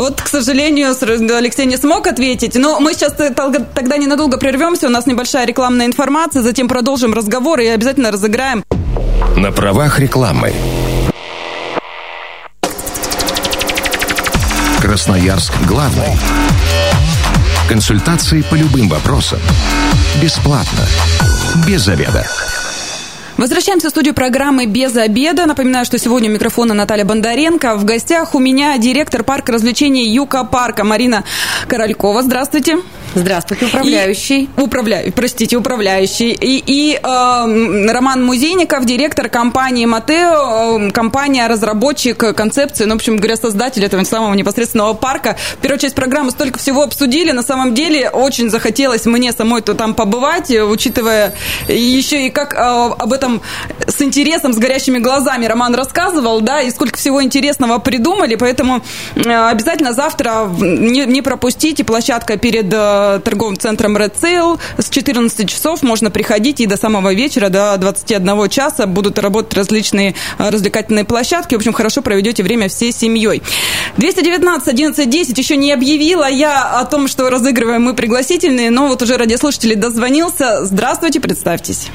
Вот, 0.00 0.22
к 0.22 0.28
сожалению, 0.28 0.96
Алексей 1.36 1.66
не 1.66 1.76
смог 1.76 2.06
ответить. 2.06 2.54
Но 2.54 2.80
мы 2.80 2.94
сейчас 2.94 3.12
тогда 3.12 3.98
ненадолго 3.98 4.38
прервемся. 4.38 4.86
У 4.86 4.90
нас 4.90 5.04
небольшая 5.04 5.44
рекламная 5.44 5.84
информация. 5.84 6.40
Затем 6.40 6.68
продолжим 6.68 7.12
разговор 7.12 7.60
и 7.60 7.66
обязательно 7.66 8.10
разыграем 8.10 8.64
На 9.36 9.52
правах 9.52 9.98
рекламы. 9.98 10.54
Красноярск 14.80 15.52
главный. 15.68 16.16
Консультации 17.68 18.40
по 18.40 18.54
любым 18.54 18.88
вопросам. 18.88 19.38
Бесплатно. 20.22 20.86
Без 21.66 21.82
заведа. 21.82 22.26
Возвращаемся 23.40 23.86
в 23.86 23.90
студию 23.90 24.12
программы 24.12 24.66
«Без 24.66 24.94
обеда». 24.94 25.46
Напоминаю, 25.46 25.86
что 25.86 25.98
сегодня 25.98 26.28
у 26.28 26.32
микрофона 26.34 26.74
Наталья 26.74 27.06
Бондаренко. 27.06 27.76
В 27.76 27.86
гостях 27.86 28.34
у 28.34 28.38
меня 28.38 28.76
директор 28.76 29.24
парка 29.24 29.52
развлечений 29.52 30.06
Юка 30.10 30.44
Парка 30.44 30.84
Марина 30.84 31.24
Королькова. 31.66 32.22
Здравствуйте. 32.22 32.80
Здравствуйте, 33.14 33.66
управляющий. 33.66 34.44
И, 34.44 34.60
управля... 34.60 35.02
Простите, 35.14 35.56
управляющий. 35.56 36.30
И, 36.30 36.62
и 36.64 36.94
э, 36.94 37.92
Роман 37.92 38.24
Музейников, 38.24 38.84
директор 38.84 39.28
компании 39.28 39.84
Матео, 39.84 40.78
э, 40.78 40.90
компания, 40.92 41.48
разработчик 41.48 42.18
концепции, 42.36 42.84
ну, 42.84 42.92
в 42.92 42.96
общем 42.96 43.16
говоря, 43.16 43.36
создатель 43.36 43.84
этого 43.84 44.04
самого 44.04 44.34
непосредственного 44.34 44.94
парка. 44.94 45.36
Первую 45.60 45.80
часть 45.80 45.96
программы 45.96 46.30
столько 46.30 46.58
всего 46.58 46.82
обсудили. 46.82 47.32
На 47.32 47.42
самом 47.42 47.74
деле 47.74 48.10
очень 48.10 48.48
захотелось 48.48 49.06
мне 49.06 49.32
самой 49.32 49.62
то 49.62 49.74
там 49.74 49.94
побывать, 49.94 50.50
э, 50.50 50.62
учитывая 50.62 51.34
еще 51.66 52.26
и 52.26 52.30
как 52.30 52.54
э, 52.54 52.58
об 52.58 53.12
этом 53.12 53.29
с 53.86 54.00
интересом, 54.02 54.52
с 54.52 54.58
горящими 54.58 54.98
глазами 54.98 55.46
Роман 55.46 55.74
рассказывал, 55.74 56.40
да, 56.40 56.60
и 56.62 56.70
сколько 56.70 56.96
всего 56.96 57.22
интересного 57.22 57.78
придумали, 57.78 58.34
поэтому 58.34 58.82
э, 59.14 59.48
обязательно 59.50 59.92
завтра 59.92 60.48
не, 60.58 61.06
не 61.06 61.22
пропустите 61.22 61.84
площадка 61.84 62.36
перед 62.36 62.72
э, 62.72 63.20
торговым 63.24 63.58
центром 63.58 63.96
Red 63.96 64.14
Sale 64.20 64.58
с 64.78 64.88
14 64.88 65.48
часов 65.48 65.82
можно 65.82 66.10
приходить 66.10 66.60
и 66.60 66.66
до 66.66 66.76
самого 66.76 67.14
вечера, 67.14 67.48
до 67.48 67.76
21 67.78 68.48
часа 68.48 68.86
будут 68.86 69.18
работать 69.18 69.54
различные 69.54 70.14
э, 70.38 70.48
развлекательные 70.48 71.04
площадки. 71.04 71.54
В 71.54 71.58
общем, 71.58 71.72
хорошо 71.72 72.02
проведете 72.02 72.42
время 72.42 72.68
всей 72.68 72.92
семьей. 72.92 73.42
219 73.96 74.68
11 74.68 75.08
10 75.08 75.38
еще 75.38 75.56
не 75.56 75.72
объявила 75.72 76.28
я 76.28 76.80
о 76.80 76.84
том, 76.84 77.08
что 77.08 77.30
разыгрываем 77.30 77.82
мы 77.82 77.94
пригласительные, 77.94 78.70
но 78.70 78.88
вот 78.88 79.02
уже 79.02 79.16
радиослушатель 79.16 79.76
дозвонился. 79.76 80.64
Здравствуйте, 80.64 81.20
представьтесь. 81.20 81.88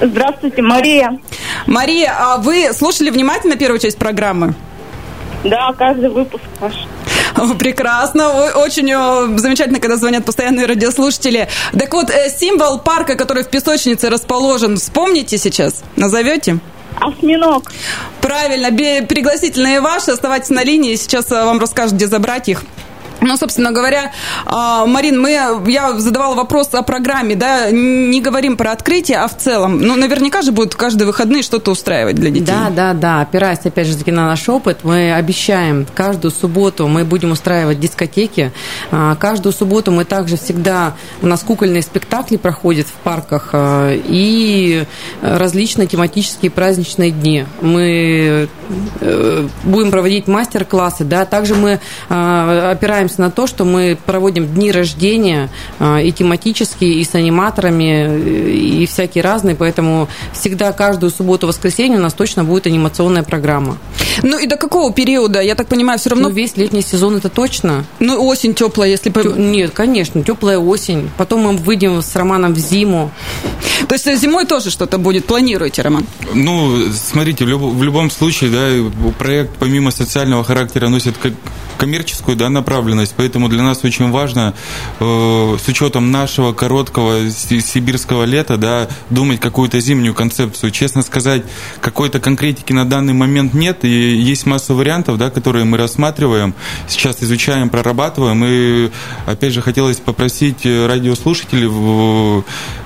Здравствуйте, 0.00 0.62
Мария. 0.62 1.18
Мария, 1.66 2.14
а 2.16 2.36
вы 2.38 2.72
слушали 2.72 3.10
внимательно 3.10 3.56
первую 3.56 3.78
часть 3.78 3.98
программы? 3.98 4.54
Да, 5.44 5.72
каждый 5.76 6.10
выпуск 6.10 6.44
ваш. 6.60 6.74
Прекрасно, 7.58 8.52
очень 8.56 9.38
замечательно, 9.38 9.78
когда 9.78 9.96
звонят 9.96 10.24
постоянные 10.24 10.66
радиослушатели. 10.66 11.48
Так 11.78 11.92
вот, 11.92 12.10
э, 12.10 12.30
символ 12.30 12.78
парка, 12.78 13.14
который 13.14 13.44
в 13.44 13.48
песочнице 13.48 14.10
расположен, 14.10 14.76
вспомните 14.76 15.38
сейчас? 15.38 15.84
Назовете? 15.96 16.58
Осьминог. 17.00 17.70
Правильно, 18.20 18.70
пригласительные 19.06 19.80
ваши, 19.80 20.10
оставайтесь 20.10 20.50
на 20.50 20.64
линии, 20.64 20.96
сейчас 20.96 21.30
э, 21.30 21.44
вам 21.44 21.60
расскажут, 21.60 21.94
где 21.94 22.08
забрать 22.08 22.48
их. 22.48 22.64
Ну, 23.20 23.36
собственно 23.36 23.72
говоря, 23.72 24.12
а, 24.46 24.86
Марин, 24.86 25.20
мы, 25.20 25.30
я 25.66 25.92
задавала 25.98 26.34
вопрос 26.34 26.68
о 26.72 26.82
программе, 26.82 27.34
да, 27.34 27.70
не 27.70 28.20
говорим 28.20 28.56
про 28.56 28.72
открытие, 28.72 29.18
а 29.18 29.28
в 29.28 29.36
целом. 29.36 29.80
Ну, 29.80 29.96
наверняка 29.96 30.42
же 30.42 30.52
будут 30.52 30.74
каждые 30.74 31.06
выходные 31.06 31.42
что-то 31.42 31.70
устраивать 31.70 32.16
для 32.16 32.30
детей. 32.30 32.46
Да, 32.46 32.70
да, 32.70 32.94
да. 32.94 33.20
Опираясь, 33.20 33.60
опять 33.64 33.86
же, 33.86 33.96
таки 33.96 34.12
на 34.12 34.26
наш 34.26 34.48
опыт, 34.48 34.80
мы 34.84 35.12
обещаем, 35.12 35.86
каждую 35.94 36.32
субботу 36.32 36.86
мы 36.86 37.04
будем 37.04 37.32
устраивать 37.32 37.80
дискотеки. 37.80 38.52
А, 38.90 39.16
Каждую 39.16 39.52
субботу 39.52 39.90
мы 39.90 40.04
также 40.04 40.36
всегда, 40.36 40.94
у 41.22 41.26
нас 41.26 41.42
кукольные 41.42 41.82
спектакли 41.82 42.36
проходят 42.36 42.86
в 42.86 42.92
парках 42.92 43.50
а, 43.52 43.92
и 43.94 44.84
различные 45.20 45.86
тематические 45.86 46.50
праздничные 46.50 47.10
дни. 47.10 47.44
Мы 47.60 48.48
э, 49.00 49.48
будем 49.64 49.90
проводить 49.90 50.28
мастер-классы, 50.28 51.04
да, 51.04 51.24
также 51.24 51.54
мы 51.54 51.80
а, 52.08 52.70
опираемся 53.08 53.20
на 53.20 53.30
то, 53.30 53.46
что 53.46 53.64
мы 53.64 53.96
проводим 54.06 54.46
дни 54.46 54.70
рождения 54.70 55.48
а, 55.78 55.98
и 56.00 56.12
тематические, 56.12 56.94
и 56.94 57.04
с 57.04 57.14
аниматорами, 57.14 58.82
и 58.82 58.86
всякие 58.86 59.24
разные, 59.24 59.56
поэтому 59.56 60.08
всегда 60.32 60.72
каждую 60.72 61.10
субботу-воскресенье 61.10 61.98
у 61.98 62.02
нас 62.02 62.12
точно 62.12 62.44
будет 62.44 62.66
анимационная 62.66 63.22
программа. 63.22 63.78
Ну, 64.22 64.38
и 64.38 64.46
до 64.46 64.56
какого 64.56 64.92
периода? 64.92 65.40
Я 65.40 65.54
так 65.54 65.68
понимаю, 65.68 65.98
все 65.98 66.10
Ну, 66.10 66.16
равно... 66.16 66.28
весь 66.30 66.56
летний 66.56 66.82
сезон 66.82 67.16
это 67.16 67.28
точно. 67.28 67.84
Ну, 68.00 68.24
осень 68.26 68.54
теплая, 68.54 68.90
если... 68.90 69.10
по- 69.10 69.22
Тё- 69.22 69.34
Нет, 69.36 69.70
конечно, 69.72 70.22
теплая 70.22 70.58
осень. 70.58 71.10
Потом 71.16 71.40
мы 71.42 71.56
выйдем 71.56 72.02
с 72.02 72.14
Романом 72.16 72.54
в 72.54 72.58
зиму. 72.58 73.10
То 73.88 73.94
есть 73.94 74.06
зимой 74.20 74.44
тоже 74.46 74.70
что-то 74.70 74.98
будет, 74.98 75.24
планируете, 75.26 75.82
Роман? 75.82 76.06
Ну, 76.34 76.76
смотрите, 76.92 77.44
в, 77.44 77.48
любо- 77.48 77.70
в 77.70 77.82
любом 77.82 78.10
случае, 78.10 78.50
да, 78.50 79.12
проект 79.18 79.56
помимо 79.58 79.90
социального 79.90 80.42
характера 80.44 80.88
носит 80.88 81.16
ко- 81.16 81.32
коммерческую 81.78 82.36
да, 82.36 82.48
направленность, 82.50 83.14
поэтому 83.16 83.48
для 83.48 83.62
нас 83.62 83.84
очень 83.84 84.10
важно 84.10 84.52
э, 84.98 85.56
с 85.64 85.68
учетом 85.68 86.10
нашего 86.10 86.52
короткого 86.52 87.30
си- 87.30 87.60
сибирского 87.60 88.24
лета, 88.24 88.56
да, 88.56 88.88
думать 89.10 89.38
какую-то 89.40 89.78
зимнюю 89.78 90.12
концепцию. 90.12 90.72
Честно 90.72 91.02
сказать, 91.02 91.44
какой-то 91.80 92.18
конкретики 92.18 92.72
на 92.72 92.84
данный 92.84 93.12
момент 93.12 93.54
нет, 93.54 93.84
и 93.84 94.07
есть 94.16 94.46
масса 94.46 94.74
вариантов, 94.74 95.18
да, 95.18 95.30
которые 95.30 95.64
мы 95.64 95.76
рассматриваем, 95.78 96.54
сейчас 96.88 97.22
изучаем, 97.22 97.68
прорабатываем, 97.68 98.44
и 98.44 98.90
опять 99.26 99.52
же 99.52 99.62
хотелось 99.62 99.98
попросить 99.98 100.64
э, 100.64 100.86
радиослушателей, 100.86 101.68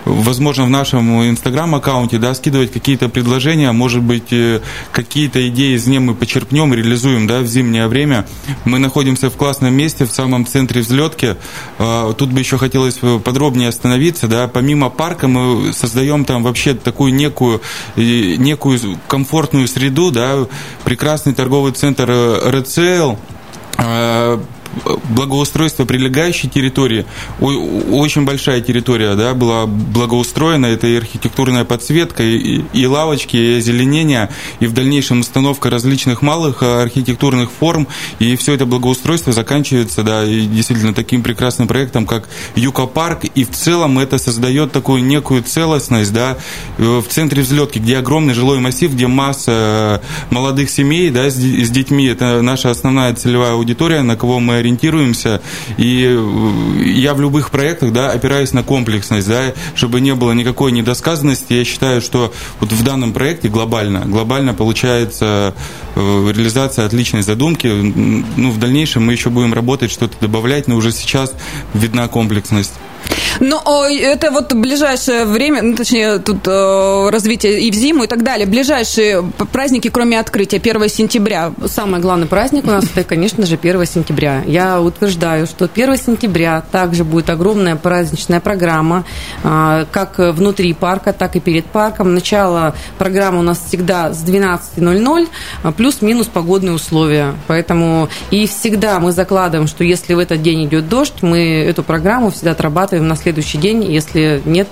возможно, 0.04 0.64
в 0.64 0.70
нашем 0.70 1.28
инстаграм-аккаунте, 1.28 2.18
да, 2.18 2.34
скидывать 2.34 2.72
какие-то 2.72 3.08
предложения, 3.08 3.72
может 3.72 4.02
быть, 4.02 4.32
э, 4.32 4.60
какие-то 4.92 5.46
идеи 5.48 5.76
из 5.76 5.86
них 5.86 6.00
мы 6.00 6.14
почерпнем 6.14 6.74
реализуем, 6.74 7.26
да, 7.26 7.40
в 7.40 7.46
зимнее 7.46 7.86
время. 7.86 8.26
Мы 8.64 8.78
находимся 8.78 9.30
в 9.30 9.36
классном 9.36 9.74
месте, 9.74 10.04
в 10.04 10.10
самом 10.10 10.46
центре 10.46 10.80
взлетки. 10.80 11.36
Э, 11.78 12.12
Тут 12.16 12.30
бы 12.30 12.40
еще 12.40 12.58
хотелось 12.58 12.98
подробнее 13.24 13.68
остановиться, 13.68 14.28
да, 14.28 14.48
помимо 14.48 14.90
парка 14.90 15.28
мы 15.28 15.72
создаем 15.72 16.24
там 16.24 16.42
вообще 16.42 16.74
такую 16.74 17.14
некую, 17.14 17.60
некую 17.96 18.98
комфортную 19.08 19.68
среду, 19.68 20.10
да, 20.10 20.46
прекрасный 21.02 21.34
торговый 21.34 21.72
центр 21.72 22.08
Sale, 22.62 23.18
э, 23.76 24.38
благоустройство 25.10 25.84
прилегающей 25.84 26.48
территории. 26.48 27.04
Очень 27.40 28.24
большая 28.24 28.60
территория 28.60 29.14
да, 29.14 29.34
была 29.34 29.66
благоустроена. 29.66 30.66
Это 30.66 30.86
и 30.86 30.96
архитектурная 30.96 31.64
подсветка, 31.64 32.22
и, 32.22 32.62
и 32.72 32.86
лавочки, 32.86 33.36
и 33.36 33.58
озеленение, 33.58 34.30
и 34.60 34.66
в 34.66 34.72
дальнейшем 34.72 35.20
установка 35.20 35.70
различных 35.70 36.22
малых 36.22 36.62
архитектурных 36.62 37.50
форм. 37.50 37.86
И 38.18 38.36
все 38.36 38.54
это 38.54 38.66
благоустройство 38.66 39.32
заканчивается 39.32 40.02
да, 40.02 40.24
и 40.24 40.46
действительно 40.46 40.94
таким 40.94 41.22
прекрасным 41.22 41.68
проектом, 41.68 42.06
как 42.06 42.28
Юка-парк. 42.56 43.24
И 43.34 43.44
в 43.44 43.50
целом 43.50 43.98
это 43.98 44.18
создает 44.18 44.72
такую 44.72 45.04
некую 45.04 45.42
целостность 45.42 46.12
да, 46.12 46.38
в 46.78 47.04
центре 47.08 47.42
взлетки, 47.42 47.78
где 47.78 47.98
огромный 47.98 48.34
жилой 48.34 48.58
массив, 48.58 48.92
где 48.92 49.06
масса 49.06 50.00
молодых 50.30 50.70
семей 50.70 51.10
да, 51.10 51.30
с, 51.30 51.34
с 51.34 51.70
детьми. 51.70 52.06
Это 52.06 52.42
наша 52.42 52.70
основная 52.70 53.14
целевая 53.14 53.52
аудитория, 53.52 54.02
на 54.02 54.16
кого 54.16 54.40
мы 54.40 54.61
ориентируемся. 54.62 55.42
И 55.76 56.06
э, 56.08 56.82
я 56.84 57.14
в 57.14 57.20
любых 57.20 57.50
проектах 57.50 57.92
да, 57.92 58.10
опираюсь 58.10 58.52
на 58.52 58.62
комплексность, 58.62 59.28
да, 59.28 59.52
чтобы 59.74 60.00
не 60.00 60.14
было 60.14 60.32
никакой 60.32 60.72
недосказанности. 60.72 61.52
Я 61.52 61.64
считаю, 61.64 62.00
что 62.00 62.32
вот 62.60 62.72
в 62.72 62.82
данном 62.82 63.12
проекте 63.12 63.48
глобально, 63.48 64.00
глобально 64.06 64.54
получается 64.54 65.54
э, 65.94 66.32
реализация 66.34 66.86
отличной 66.86 67.22
задумки. 67.22 67.66
Ну, 67.66 68.50
в 68.50 68.58
дальнейшем 68.58 69.04
мы 69.04 69.12
еще 69.12 69.30
будем 69.30 69.52
работать, 69.52 69.90
что-то 69.90 70.16
добавлять, 70.20 70.68
но 70.68 70.76
уже 70.76 70.92
сейчас 70.92 71.34
видна 71.74 72.08
комплексность. 72.08 72.72
Ну, 73.40 73.60
это 73.84 74.30
вот 74.30 74.52
ближайшее 74.52 75.24
время, 75.24 75.62
ну, 75.62 75.74
точнее, 75.74 76.18
тут 76.18 76.46
э, 76.46 77.08
развитие 77.10 77.60
и 77.60 77.70
в 77.70 77.74
зиму 77.74 78.04
и 78.04 78.06
так 78.06 78.22
далее. 78.22 78.46
Ближайшие 78.46 79.22
праздники, 79.52 79.88
кроме 79.88 80.18
открытия, 80.20 80.58
1 80.58 80.88
сентября. 80.88 81.52
Самый 81.66 82.00
главный 82.00 82.26
праздник 82.26 82.64
у 82.64 82.68
нас, 82.68 82.84
это, 82.84 83.04
конечно 83.04 83.46
же, 83.46 83.56
1 83.56 83.86
сентября. 83.86 84.42
Я 84.46 84.80
утверждаю, 84.80 85.46
что 85.46 85.64
1 85.64 85.96
сентября 85.96 86.62
также 86.70 87.04
будет 87.04 87.30
огромная 87.30 87.76
праздничная 87.76 88.40
программа, 88.40 89.04
э, 89.42 89.86
как 89.90 90.18
внутри 90.18 90.72
парка, 90.74 91.12
так 91.12 91.36
и 91.36 91.40
перед 91.40 91.64
парком. 91.66 92.14
Начало 92.14 92.74
программы 92.98 93.40
у 93.40 93.42
нас 93.42 93.62
всегда 93.66 94.12
с 94.12 94.22
12.00, 94.24 95.28
а 95.62 95.72
плюс-минус 95.72 96.26
погодные 96.26 96.74
условия. 96.74 97.34
Поэтому 97.46 98.08
и 98.30 98.46
всегда 98.46 99.00
мы 99.00 99.12
закладываем, 99.12 99.68
что 99.68 99.84
если 99.84 100.14
в 100.14 100.18
этот 100.18 100.42
день 100.42 100.66
идет 100.66 100.88
дождь, 100.88 101.22
мы 101.22 101.38
эту 101.38 101.82
программу 101.82 102.30
всегда 102.30 102.52
отрабатываем 102.52 103.08
на 103.08 103.16
следующий 103.22 103.58
день, 103.58 103.84
если 103.84 104.42
нет 104.44 104.68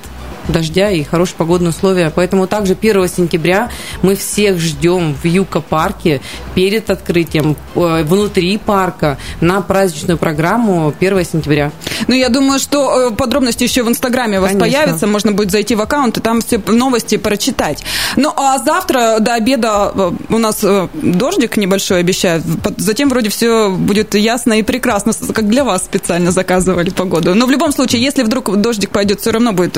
дождя 0.51 0.91
и 0.91 1.03
хорошие 1.03 1.37
погодные 1.37 1.71
условия. 1.71 2.13
Поэтому 2.15 2.47
также 2.47 2.75
1 2.75 3.09
сентября 3.09 3.71
мы 4.03 4.15
всех 4.15 4.59
ждем 4.59 5.15
в 5.15 5.25
Юка-парке 5.27 6.21
перед 6.55 6.91
открытием, 6.91 7.57
э, 7.75 8.03
внутри 8.05 8.59
парка, 8.59 9.19
на 9.41 9.61
праздничную 9.61 10.19
программу 10.19 10.93
1 10.99 11.25
сентября. 11.25 11.73
Ну, 12.07 12.15
я 12.15 12.29
думаю, 12.29 12.59
что 12.59 13.11
э, 13.11 13.15
подробности 13.15 13.65
еще 13.65 13.83
в 13.83 13.89
Инстаграме 13.89 14.39
у 14.39 14.43
вас 14.43 14.53
Конечно. 14.53 14.79
появятся. 14.79 15.07
Можно 15.07 15.33
будет 15.33 15.51
зайти 15.51 15.75
в 15.75 15.81
аккаунт 15.81 16.19
и 16.19 16.21
там 16.21 16.41
все 16.41 16.61
новости 16.67 17.17
прочитать. 17.17 17.83
Ну, 18.17 18.33
а 18.37 18.59
завтра 18.59 19.19
до 19.21 19.35
обеда 19.35 19.93
э, 19.95 20.11
у 20.29 20.39
нас 20.39 20.65
дождик 20.95 21.57
небольшой 21.57 22.01
обещают. 22.01 22.45
Затем 22.77 23.09
вроде 23.09 23.29
все 23.29 23.71
будет 23.71 24.15
ясно 24.15 24.55
и 24.55 24.63
прекрасно, 24.63 25.13
как 25.33 25.49
для 25.49 25.65
вас 25.65 25.85
специально 25.85 26.31
заказывали 26.31 26.91
погоду. 26.91 27.35
Но 27.35 27.47
в 27.47 27.51
любом 27.51 27.73
случае, 27.73 28.03
если 28.03 28.23
вдруг 28.23 28.57
дождик 28.57 28.91
пойдет, 28.91 29.21
все 29.21 29.31
равно 29.31 29.53
будет 29.53 29.77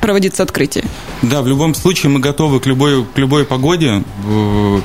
проводиться 0.00 0.42
открытие. 0.42 0.84
Да, 1.22 1.42
в 1.42 1.48
любом 1.48 1.74
случае 1.74 2.10
мы 2.10 2.20
готовы 2.20 2.60
к 2.60 2.66
любой, 2.66 3.04
к 3.04 3.18
любой 3.18 3.44
погоде, 3.44 4.02
э, 4.26 4.80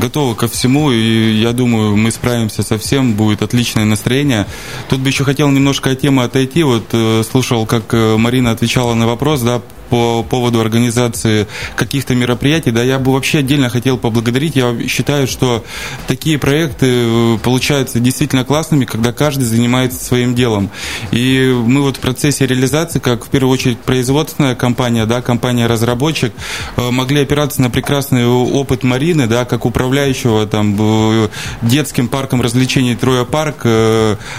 готовы 0.00 0.34
ко 0.34 0.48
всему, 0.48 0.90
и 0.90 1.32
я 1.40 1.52
думаю, 1.52 1.96
мы 1.96 2.10
справимся 2.10 2.62
со 2.62 2.78
всем, 2.78 3.14
будет 3.14 3.42
отличное 3.42 3.84
настроение. 3.84 4.46
Тут 4.88 5.00
бы 5.00 5.08
еще 5.08 5.24
хотел 5.24 5.50
немножко 5.50 5.90
от 5.90 6.00
темы 6.00 6.24
отойти, 6.24 6.62
вот 6.62 6.84
э, 6.92 7.22
слушал, 7.30 7.66
как 7.66 7.94
э, 7.94 8.16
Марина 8.16 8.50
отвечала 8.50 8.94
на 8.94 9.06
вопрос, 9.06 9.40
да, 9.40 9.62
по 9.92 10.22
поводу 10.22 10.58
организации 10.58 11.46
каких-то 11.76 12.14
мероприятий, 12.14 12.70
да, 12.70 12.82
я 12.82 12.98
бы 12.98 13.12
вообще 13.12 13.40
отдельно 13.40 13.68
хотел 13.68 13.98
поблагодарить. 13.98 14.56
Я 14.56 14.74
считаю, 14.88 15.26
что 15.26 15.62
такие 16.06 16.38
проекты 16.38 16.86
э, 16.88 17.38
получаются 17.42 18.00
действительно 18.00 18.42
классными, 18.42 18.86
когда 18.86 19.12
каждый 19.12 19.44
занимается 19.44 20.02
своим 20.02 20.34
делом. 20.34 20.70
И 21.10 21.54
мы 21.54 21.82
вот 21.82 21.98
в 21.98 22.00
процессе 22.00 22.46
реализации, 22.46 23.00
как 23.00 23.26
в 23.26 23.28
первую 23.28 23.52
очередь 23.52 23.80
производственная 23.80 24.54
компания, 24.54 25.04
да, 25.04 25.20
компания-разработчик, 25.20 26.32
э, 26.78 26.90
могли 26.90 27.20
опираться 27.20 27.60
на 27.60 27.68
прекрасный 27.68 28.26
опыт 28.26 28.84
Марины, 28.84 29.26
да, 29.26 29.44
как 29.44 29.66
управляющего 29.66 30.46
там 30.46 31.28
детским 31.60 32.08
парком 32.08 32.40
развлечений 32.40 32.96
Троя 32.96 33.24
Парк, 33.24 33.66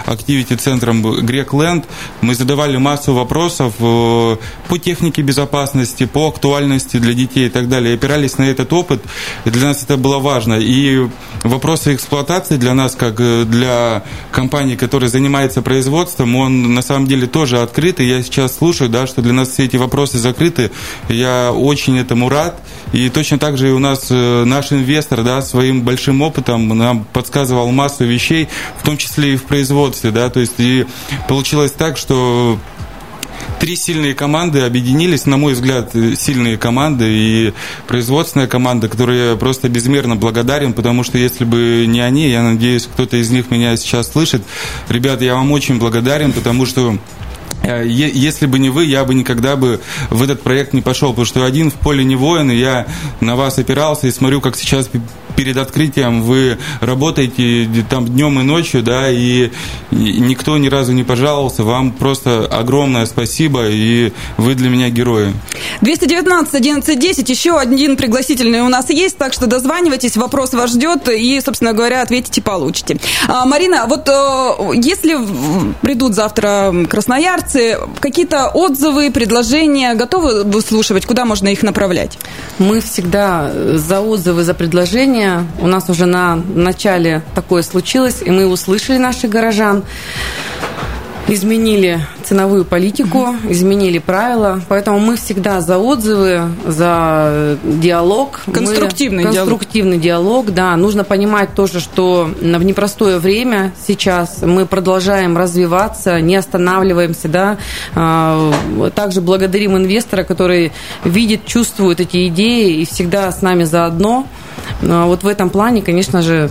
активити-центром 0.08 1.04
Грекленд. 1.24 1.86
Мы 2.22 2.34
задавали 2.34 2.78
массу 2.78 3.14
вопросов 3.14 3.76
по 3.78 4.40
технике 4.82 5.22
безопасности, 5.22 5.43
безопасности, 5.44 6.06
по 6.06 6.28
актуальности 6.28 6.98
для 6.98 7.14
детей 7.14 7.48
и 7.48 7.50
так 7.50 7.68
далее, 7.68 7.96
опирались 7.96 8.38
на 8.38 8.44
этот 8.44 8.72
опыт, 8.72 9.02
и 9.46 9.50
для 9.50 9.68
нас 9.68 9.84
это 9.84 9.98
было 9.98 10.20
важно. 10.20 10.56
И 10.60 11.08
вопросы 11.44 11.96
эксплуатации 11.96 12.58
для 12.58 12.74
нас, 12.74 12.96
как 12.96 13.20
э, 13.20 13.44
для 13.44 14.04
компании, 14.32 14.76
которая 14.76 15.10
занимается 15.10 15.62
производством, 15.62 16.36
он 16.36 16.74
на 16.74 16.82
самом 16.82 17.08
деле 17.08 17.28
тоже 17.28 17.62
открыт, 17.62 18.00
и 18.00 18.06
я 18.06 18.24
сейчас 18.24 18.58
слушаю, 18.58 18.90
да, 18.90 19.06
что 19.06 19.22
для 19.22 19.34
нас 19.34 19.50
все 19.50 19.66
эти 19.66 19.78
вопросы 19.78 20.18
закрыты, 20.18 20.72
я 21.10 21.52
очень 21.52 21.98
этому 22.00 22.30
рад, 22.30 22.62
и 22.94 23.10
точно 23.10 23.38
так 23.38 23.58
же 23.58 23.68
и 23.68 23.72
у 23.72 23.80
нас 23.80 24.08
э, 24.10 24.44
наш 24.46 24.72
инвестор, 24.72 25.24
да, 25.24 25.42
своим 25.42 25.82
большим 25.82 26.22
опытом 26.22 26.70
нам 26.70 27.06
подсказывал 27.14 27.72
массу 27.72 28.06
вещей, 28.06 28.48
в 28.80 28.86
том 28.86 28.98
числе 28.98 29.34
и 29.34 29.38
в 29.38 29.44
производстве, 29.44 30.12
да, 30.12 30.30
то 30.30 30.40
есть 30.40 30.60
и 30.60 30.86
получилось 31.28 31.72
так, 31.72 31.98
что 31.98 32.58
три 33.64 33.78
сильные 33.78 34.14
команды 34.14 34.60
объединились, 34.60 35.26
на 35.26 35.38
мой 35.38 35.54
взгляд, 35.54 35.94
сильные 36.18 36.58
команды 36.58 37.06
и 37.08 37.54
производственная 37.88 38.46
команда, 38.46 38.90
которой 38.90 39.30
я 39.30 39.36
просто 39.38 39.70
безмерно 39.70 40.18
благодарен, 40.18 40.74
потому 40.74 41.06
что 41.06 41.18
если 41.18 41.46
бы 41.46 41.86
не 41.88 42.02
они, 42.02 42.28
я 42.28 42.44
надеюсь, 42.44 42.90
кто-то 42.92 43.16
из 43.16 43.30
них 43.30 43.52
меня 43.52 43.78
сейчас 43.78 44.12
слышит. 44.12 44.42
Ребята, 44.90 45.24
я 45.24 45.36
вам 45.36 45.50
очень 45.54 45.80
благодарен, 45.80 46.34
потому 46.34 46.66
что 46.66 46.98
э, 47.62 47.86
если 47.88 48.48
бы 48.48 48.60
не 48.60 48.70
вы, 48.70 48.84
я 48.84 49.06
бы 49.06 49.14
никогда 49.14 49.56
бы 49.56 49.80
в 50.10 50.22
этот 50.22 50.42
проект 50.42 50.74
не 50.74 50.82
пошел, 50.82 51.12
потому 51.12 51.26
что 51.26 51.46
один 51.46 51.72
в 51.72 51.76
поле 51.76 52.04
не 52.04 52.18
воин, 52.18 52.52
и 52.52 52.58
я 52.58 52.86
на 53.22 53.38
вас 53.38 53.60
опирался 53.60 54.08
и 54.08 54.12
смотрю, 54.12 54.42
как 54.42 54.58
сейчас 54.58 54.90
перед 55.36 55.58
открытием 55.58 56.22
вы 56.22 56.58
работаете 56.82 57.70
там 57.90 58.06
днем 58.06 58.40
и 58.40 58.44
ночью, 58.44 58.84
да, 58.84 59.10
и 59.10 59.52
никто 59.92 60.58
ни 60.58 60.68
разу 60.68 60.94
не 60.94 61.04
пожаловался. 61.04 61.64
Вам 61.64 61.92
просто 61.92 62.46
огромное 62.46 63.06
спасибо, 63.06 63.68
и 63.70 64.12
вы 64.38 64.56
для 64.56 64.70
меня 64.70 64.90
герои. 64.90 65.34
219 65.82 66.54
11 66.56 67.00
10, 67.00 67.30
еще 67.30 67.58
один 67.58 67.96
пригласительный 67.98 68.62
у 68.62 68.70
нас 68.70 68.90
есть, 68.90 69.18
так 69.18 69.34
что 69.34 69.48
дозванивайтесь, 69.48 70.18
вопрос 70.18 70.54
вас 70.54 70.72
ждет, 70.72 71.10
и, 71.10 71.40
собственно 71.44 71.74
говоря, 71.74 72.02
ответите, 72.02 72.42
получите. 72.42 72.98
А, 73.28 73.46
Марина, 73.46 73.86
вот 73.88 74.08
э, 74.10 74.74
если 74.76 75.18
придут 75.82 76.14
завтра 76.14 76.74
красноярцы, 76.90 77.78
какие-то 78.00 78.50
отзывы, 78.50 79.12
предложения 79.12 79.94
готовы 79.96 80.44
выслушивать, 80.44 81.06
куда 81.06 81.26
можно 81.26 81.48
их 81.48 81.64
направлять? 81.64 82.18
Мы 82.60 82.82
всегда 82.82 83.52
за 83.76 84.02
отзывы, 84.02 84.44
за 84.44 84.54
предложения 84.54 85.23
движения. 85.24 85.46
У 85.60 85.68
нас 85.68 85.90
уже 85.90 86.06
на 86.06 86.36
начале 86.36 87.22
такое 87.36 87.64
случилось, 87.64 88.22
и 88.22 88.30
мы 88.30 88.48
услышали 88.48 88.98
наших 88.98 89.30
горожан 89.30 89.84
изменили 91.28 92.02
ценовую 92.24 92.66
политику, 92.66 93.36
изменили 93.48 94.00
правила, 94.00 94.62
поэтому 94.68 95.00
мы 95.00 95.16
всегда 95.16 95.62
за 95.62 95.78
отзывы, 95.78 96.50
за 96.66 97.58
диалог. 97.64 98.42
Конструктивный 98.52 99.26
мы, 99.26 99.32
диалог. 99.32 99.50
Конструктивный 99.50 99.98
диалог, 99.98 100.54
да. 100.54 100.76
Нужно 100.76 101.04
понимать 101.04 101.54
тоже, 101.56 101.80
что 101.80 102.30
в 102.40 102.64
непростое 102.64 103.20
время 103.20 103.74
сейчас 103.88 104.42
мы 104.42 104.66
продолжаем 104.66 105.38
развиваться, 105.38 106.20
не 106.22 106.36
останавливаемся, 106.36 107.28
да. 107.28 107.58
А, 107.96 108.52
также 108.96 109.22
благодарим 109.22 109.78
инвестора, 109.78 110.24
который 110.24 110.72
видит, 111.04 111.46
чувствует 111.46 112.00
эти 112.00 112.28
идеи 112.28 112.82
и 112.82 112.86
всегда 112.86 113.32
с 113.32 113.42
нами 113.42 113.64
заодно. 113.64 114.28
А, 114.82 115.06
вот 115.06 115.24
в 115.24 115.28
этом 115.28 115.50
плане, 115.50 115.82
конечно 115.82 116.22
же, 116.22 116.50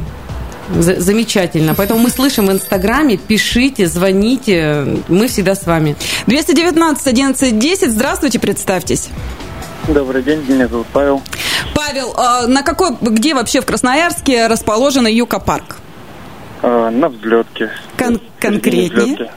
Замечательно. 0.71 1.75
Поэтому 1.75 2.01
мы 2.01 2.11
слышим 2.11 2.47
в 2.47 2.53
Инстаграме, 2.53 3.17
пишите, 3.17 3.87
звоните, 3.87 4.87
мы 5.09 5.29
всегда 5.29 5.55
с 5.55 5.67
вами. 5.67 5.97
219 6.27 7.07
11 7.07 7.59
10, 7.59 7.91
здравствуйте, 7.91 8.39
представьтесь. 8.39 9.09
Добрый 9.89 10.23
день, 10.23 10.45
меня 10.47 10.69
зовут 10.69 10.87
Павел. 10.93 11.23
Павел, 11.75 12.15
а 12.17 12.47
на 12.47 12.63
какой, 12.63 12.97
где 13.01 13.35
вообще 13.35 13.61
в 13.61 13.67
Красноярске 13.67 14.47
расположен 14.47 15.07
Юка-парк? 15.07 15.77
А, 16.63 16.91
на 16.91 17.09
взлетке. 17.09 17.71
Кон- 17.97 18.21
конкретнее? 18.39 19.31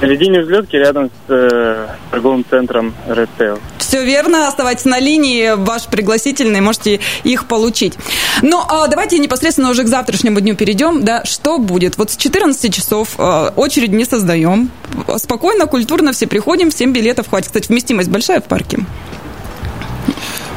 Середине 0.02 0.42
взлетки 0.42 0.76
рядом 0.76 1.10
с 1.10 1.32
э, 1.32 1.88
торговым 2.12 2.46
центром 2.50 2.94
Red 3.08 3.30
Tail. 3.38 3.60
Все 3.78 4.04
верно, 4.04 4.48
оставайтесь 4.48 4.86
на 4.86 5.00
линии, 5.00 5.54
ваш 5.56 5.86
пригласительный, 5.86 6.60
можете 6.60 7.00
их 7.24 7.48
получить. 7.48 7.94
Ну, 8.42 8.62
а 8.68 8.88
давайте 8.88 9.20
непосредственно 9.20 9.70
уже 9.70 9.84
к 9.84 9.88
завтрашнему 9.88 10.42
дню 10.42 10.56
перейдем, 10.56 11.06
да, 11.06 11.24
что 11.24 11.60
будет? 11.60 11.98
Вот 11.98 12.12
с 12.12 12.18
14 12.18 12.74
часов 12.74 13.16
э, 13.18 13.52
очередь 13.56 13.92
не 13.92 14.06
создаем, 14.06 14.70
спокойно, 15.18 15.66
культурно 15.68 16.12
все 16.12 16.28
приходим, 16.28 16.72
всем 16.72 16.92
билетов 16.92 17.30
хватит. 17.30 17.48
Кстати, 17.48 17.68
вместимость 17.70 18.10
большая 18.10 18.42
в 18.42 18.46
парке? 18.46 18.80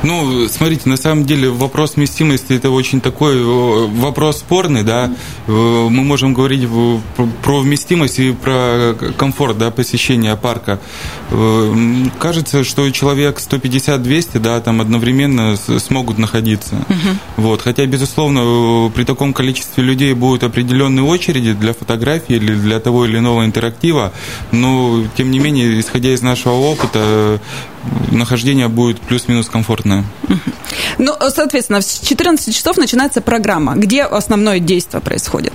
Ну, 0.03 0.47
смотрите, 0.49 0.89
на 0.89 0.97
самом 0.97 1.25
деле 1.25 1.51
вопрос 1.51 1.97
вместимости 1.97 2.53
это 2.53 2.71
очень 2.71 3.01
такой 3.01 3.37
э, 3.37 3.87
вопрос 3.87 4.39
спорный, 4.39 4.85
да. 4.85 5.13
Э, 5.49 5.51
Мы 5.51 6.05
можем 6.05 6.35
говорить 6.35 6.69
про 7.43 7.59
вместимость 7.61 8.21
и 8.21 8.33
про 8.33 8.95
комфорт, 9.17 9.59
да, 9.59 9.71
посещения 9.73 10.37
парка. 10.37 10.79
Э, 11.31 11.75
Кажется, 12.21 12.63
что 12.63 12.89
человек 12.91 13.39
150-200, 13.39 14.39
да, 14.39 14.61
там 14.61 14.81
одновременно 14.81 15.57
смогут 15.57 16.19
находиться. 16.19 16.77
Вот. 17.37 17.63
Хотя, 17.63 17.85
безусловно, 17.87 18.91
при 18.95 19.05
таком 19.05 19.33
количестве 19.33 19.83
людей 19.83 20.15
будут 20.15 20.45
определенные 20.45 21.03
очереди 21.05 21.55
для 21.55 21.73
фотографий 21.73 22.37
или 22.37 22.55
для 22.55 22.79
того 22.79 23.05
или 23.05 23.19
иного 23.19 23.45
интерактива, 23.45 24.13
но, 24.53 25.03
тем 25.17 25.31
не 25.31 25.41
менее, 25.41 25.81
исходя 25.81 26.11
из 26.11 26.23
нашего 26.23 26.55
опыта, 26.55 27.41
нахождение 28.11 28.69
будет 28.69 29.01
плюс-минус 29.01 29.49
комфортное. 29.89 30.05
Ну, 30.99 31.15
соответственно, 31.31 31.81
с 31.81 32.01
14 32.01 32.55
часов 32.55 32.77
начинается 32.77 33.21
программа. 33.21 33.75
Где 33.77 34.03
основное 34.03 34.59
действие 34.59 35.01
происходит? 35.01 35.53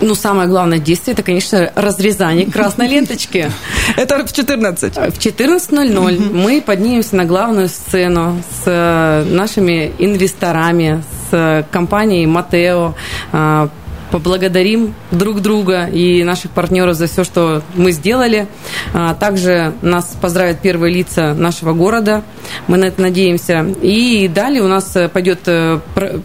Ну, 0.00 0.14
самое 0.14 0.48
главное 0.48 0.78
действие, 0.78 1.14
это, 1.14 1.22
конечно, 1.22 1.72
разрезание 1.74 2.46
красной 2.46 2.88
ленточки. 2.88 3.50
Это 3.96 4.26
в 4.26 4.32
14. 4.32 4.94
В 4.94 5.18
14.00 5.18 6.32
мы 6.32 6.60
поднимемся 6.60 7.16
на 7.16 7.24
главную 7.24 7.68
сцену 7.68 8.42
с 8.50 8.62
э, 8.66 9.24
нашими 9.24 9.92
инвесторами, 9.98 11.02
с 11.30 11.66
компанией 11.70 12.26
Матео, 12.26 12.94
э, 13.32 13.68
поблагодарим 14.14 14.94
друг 15.10 15.40
друга 15.40 15.86
и 15.86 16.22
наших 16.22 16.52
партнеров 16.52 16.94
за 16.94 17.08
все, 17.08 17.24
что 17.24 17.62
мы 17.74 17.90
сделали. 17.90 18.46
А 18.92 19.12
Также 19.14 19.74
нас 19.82 20.16
поздравят 20.20 20.60
первые 20.60 20.94
лица 20.94 21.34
нашего 21.34 21.72
города. 21.72 22.22
Мы 22.68 22.76
на 22.76 22.84
это 22.84 23.02
надеемся. 23.02 23.66
И 23.82 24.30
далее 24.32 24.62
у 24.62 24.68
нас 24.68 24.94
э, 24.94 25.08
пойдет 25.08 25.40
э, 25.46 25.80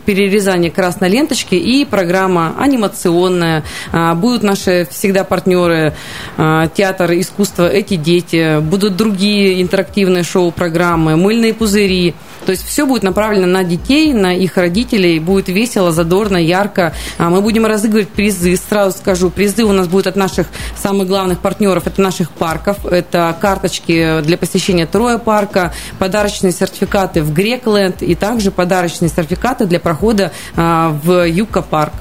перерезание 0.06 0.70
красной 0.70 1.10
ленточки 1.10 1.56
и 1.56 1.84
программа 1.84 2.54
анимационная. 2.60 3.64
А, 3.92 4.14
Будут 4.14 4.44
наши 4.44 4.88
всегда 4.92 5.24
партнеры 5.24 5.96
а, 6.38 6.68
театр 6.68 7.14
искусства 7.14 7.68
«Эти 7.68 7.96
дети», 7.96 8.60
будут 8.60 8.98
другие 8.98 9.64
интерактивные 9.64 10.22
шоу-программы, 10.22 11.16
мыльные 11.16 11.56
пузыри. 11.56 12.14
То 12.46 12.52
есть 12.52 12.66
все 12.66 12.86
будет 12.86 13.04
направлено 13.04 13.48
на 13.48 13.64
детей, 13.64 14.14
на 14.14 14.36
их 14.36 14.58
родителей. 14.58 15.20
Будет 15.20 15.50
весело, 15.50 15.92
задорно, 15.92 16.38
ярко. 16.38 16.94
А 17.18 17.30
Мы 17.30 17.42
будем 17.42 17.66
разыгрывать 17.66 18.10
призы. 18.10 18.56
Сразу 18.58 18.98
скажу, 18.98 19.30
призы 19.30 19.64
у 19.64 19.74
нас 19.74 19.88
будут 19.88 20.08
от 20.08 20.16
наших 20.16 20.48
самых 20.78 21.08
главных 21.08 21.40
партнеров, 21.40 21.88
это 21.88 22.02
наших 22.02 22.32
парков. 22.32 22.86
Это 22.86 23.36
карточки 23.40 24.22
для 24.22 24.38
посещения 24.38 24.86
Троя 24.86 25.18
парка, 25.18 25.74
подарочные 25.98 26.52
сертификаты 26.52 27.22
в 27.22 27.34
Грекленд 27.34 28.02
и 28.02 28.16
также 28.16 28.52
подарочные 28.52 29.10
сертификаты 29.10 29.66
для 29.66 29.80
прохода 29.80 30.32
а, 30.56 30.98
в 31.04 31.28
Юка 31.28 31.62
парк. 31.62 31.94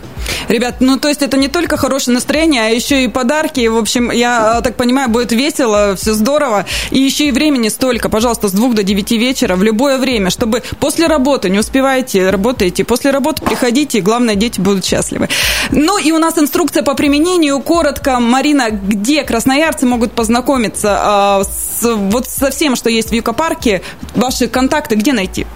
Ребят, 0.48 0.76
ну 0.80 0.98
то 0.98 1.08
есть 1.08 1.22
это 1.22 1.36
не 1.36 1.48
только 1.48 1.76
хорошее 1.76 2.14
настроение, 2.14 2.62
а 2.62 2.68
еще 2.68 3.04
и 3.04 3.08
подарки. 3.08 3.66
В 3.66 3.76
общем, 3.76 4.10
я 4.10 4.60
так 4.62 4.76
понимаю, 4.76 5.08
будет 5.08 5.32
весело, 5.32 5.94
все 5.96 6.14
здорово. 6.14 6.66
И 6.90 6.98
еще 6.98 7.28
и 7.28 7.32
времени 7.32 7.68
столько, 7.68 8.08
пожалуйста, 8.08 8.48
с 8.48 8.52
двух 8.52 8.74
до 8.74 8.82
девяти 8.82 9.18
вечера, 9.18 9.56
в 9.56 9.62
любое 9.62 9.98
время, 9.98 10.30
чтобы 10.30 10.62
после 10.80 11.06
работы, 11.06 11.50
не 11.50 11.58
успеваете, 11.58 12.30
работаете, 12.30 12.84
после 12.84 13.10
работы 13.10 13.42
приходите, 13.42 13.98
и 13.98 14.00
главное, 14.00 14.34
дети 14.34 14.60
будут 14.60 14.84
счастливы. 14.84 15.28
Ну 15.70 15.98
и 15.98 16.12
у 16.12 16.18
нас 16.18 16.38
инструкция 16.38 16.82
по 16.82 16.94
применению. 16.94 17.60
Коротко, 17.60 18.20
Марина, 18.20 18.70
где 18.70 19.24
красноярцы 19.24 19.86
могут 19.86 20.12
познакомиться 20.12 20.98
а, 21.00 21.44
с, 21.44 21.82
вот 21.82 22.28
со 22.28 22.50
всем, 22.50 22.76
что 22.76 22.90
есть 22.90 23.10
в 23.10 23.14
Юка 23.14 23.42
Парке? 23.42 23.82
Ваши 24.14 24.48
контакты 24.48 24.94
где 24.94 25.12
найти? 25.12 25.46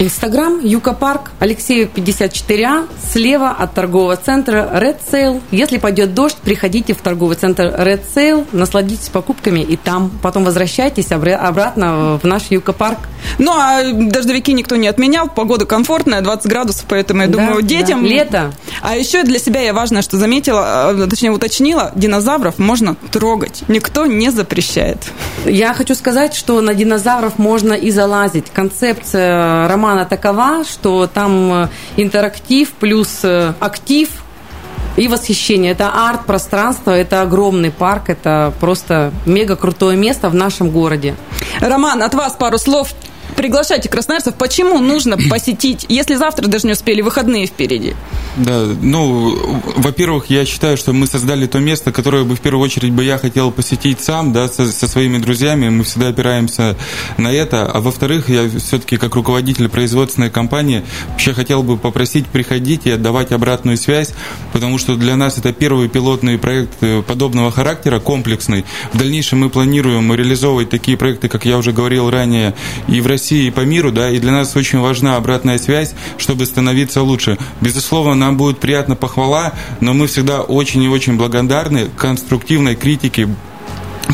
Инстаграм, 0.00 0.58
Юка 0.64 0.94
Парк, 0.94 1.30
Алексеев 1.38 1.90
54А, 1.94 2.88
слева 3.12 3.50
от 3.50 3.74
торгового 3.74 4.16
центра 4.16 4.68
Red 4.74 4.96
Sale. 5.12 5.40
Если 5.52 5.78
пойдет 5.78 6.14
дождь, 6.14 6.36
приходите 6.42 6.92
в 6.94 6.98
торговый 7.02 7.36
центр 7.36 7.64
Red 7.64 8.00
Sale, 8.12 8.46
насладитесь 8.52 9.10
покупками 9.10 9.60
и 9.60 9.76
там. 9.76 10.10
Потом 10.22 10.44
возвращайтесь 10.44 11.08
обра- 11.08 11.34
обратно 11.34 12.18
в 12.20 12.26
наш 12.26 12.44
Юка 12.50 12.72
Парк. 12.72 12.98
Ну, 13.38 13.52
а 13.52 13.82
дождевики 13.92 14.52
никто 14.54 14.74
не 14.76 14.88
отменял, 14.88 15.28
погода 15.28 15.66
комфортная, 15.66 16.20
20 16.22 16.46
градусов, 16.46 16.84
поэтому, 16.88 17.22
я 17.22 17.28
Да, 17.28 17.32
думаю, 17.34 17.62
да. 17.62 17.68
детям... 17.68 18.04
Лето. 18.04 18.52
А 18.82 18.96
еще 18.96 19.22
для 19.22 19.38
себя 19.38 19.60
я 19.60 19.72
важное, 19.72 20.02
что 20.02 20.18
заметила, 20.18 20.92
э, 20.92 21.06
точнее 21.06 21.30
уточнила, 21.30 21.92
динозавров 21.94 22.58
можно 22.58 22.96
трогать, 23.12 23.62
никто 23.68 24.06
не 24.06 24.30
запрещает. 24.30 24.98
Я 25.46 25.72
хочу 25.72 25.94
сказать, 25.94 26.34
что 26.34 26.60
на 26.60 26.74
динозавров 26.74 27.38
можно 27.38 27.74
и 27.74 27.92
залазить. 27.92 28.46
Концепция 28.52 29.68
романа 29.68 30.04
такова, 30.04 30.64
что 30.64 31.06
там 31.06 31.52
э, 31.52 31.68
интерактив 31.96 32.72
плюс 32.72 33.20
э, 33.22 33.54
актив 33.60 34.08
и 34.96 35.06
восхищение. 35.06 35.70
Это 35.70 35.92
арт-пространство, 36.08 36.90
это 36.90 37.22
огромный 37.22 37.70
парк, 37.70 38.10
это 38.10 38.52
просто 38.58 39.12
мега 39.26 39.54
крутое 39.54 39.96
место 39.96 40.28
в 40.28 40.34
нашем 40.34 40.70
городе. 40.70 41.14
Роман, 41.60 42.02
от 42.02 42.14
вас 42.14 42.32
пару 42.32 42.58
слов. 42.58 42.88
Приглашайте 43.36 43.88
красноярцев. 43.88 44.34
Почему 44.34 44.78
нужно 44.78 45.16
посетить, 45.30 45.86
если 45.88 46.14
завтра 46.14 46.46
даже 46.48 46.66
не 46.66 46.72
успели, 46.72 47.00
выходные 47.00 47.46
впереди? 47.46 47.94
Да, 48.36 48.66
ну, 48.80 49.60
во-первых, 49.76 50.26
я 50.30 50.46
считаю, 50.46 50.76
что 50.76 50.92
мы 50.92 51.06
создали 51.06 51.46
то 51.46 51.58
место, 51.58 51.92
которое 51.92 52.24
бы 52.24 52.34
в 52.34 52.40
первую 52.40 52.64
очередь 52.64 52.92
бы 52.92 53.04
я 53.04 53.18
хотел 53.18 53.50
посетить 53.50 54.00
сам, 54.00 54.32
да, 54.32 54.48
со, 54.48 54.70
со 54.70 54.88
своими 54.88 55.18
друзьями, 55.18 55.68
мы 55.68 55.84
всегда 55.84 56.08
опираемся 56.08 56.76
на 57.18 57.32
это, 57.32 57.66
а 57.66 57.80
во-вторых, 57.80 58.28
я 58.28 58.48
все-таки 58.58 58.96
как 58.96 59.14
руководитель 59.14 59.68
производственной 59.68 60.30
компании 60.30 60.82
вообще 61.10 61.34
хотел 61.34 61.62
бы 61.62 61.76
попросить 61.76 62.26
приходить 62.26 62.86
и 62.86 62.90
отдавать 62.90 63.32
обратную 63.32 63.76
связь, 63.76 64.12
потому 64.52 64.78
что 64.78 64.96
для 64.96 65.16
нас 65.16 65.38
это 65.38 65.52
первый 65.52 65.88
пилотный 65.88 66.38
проект 66.38 66.72
э, 66.80 67.02
подобного 67.02 67.50
характера, 67.50 68.00
комплексный. 68.00 68.64
В 68.92 68.98
дальнейшем 68.98 69.40
мы 69.40 69.50
планируем 69.50 70.14
реализовывать 70.14 70.70
такие 70.70 70.96
проекты, 70.96 71.28
как 71.28 71.44
я 71.44 71.58
уже 71.58 71.72
говорил 71.72 72.10
ранее, 72.10 72.54
и 72.88 73.00
в 73.00 73.06
России, 73.06 73.21
и 73.30 73.50
по 73.50 73.60
миру, 73.60 73.92
да, 73.92 74.10
и 74.10 74.18
для 74.18 74.32
нас 74.32 74.56
очень 74.56 74.80
важна 74.80 75.16
обратная 75.16 75.58
связь, 75.58 75.94
чтобы 76.18 76.46
становиться 76.46 77.02
лучше. 77.02 77.38
Безусловно, 77.60 78.14
нам 78.14 78.36
будет 78.36 78.58
приятна 78.58 78.96
похвала, 78.96 79.52
но 79.80 79.92
мы 79.92 80.06
всегда 80.06 80.40
очень 80.40 80.82
и 80.82 80.88
очень 80.88 81.16
благодарны 81.16 81.88
конструктивной 81.96 82.74
критике, 82.74 83.28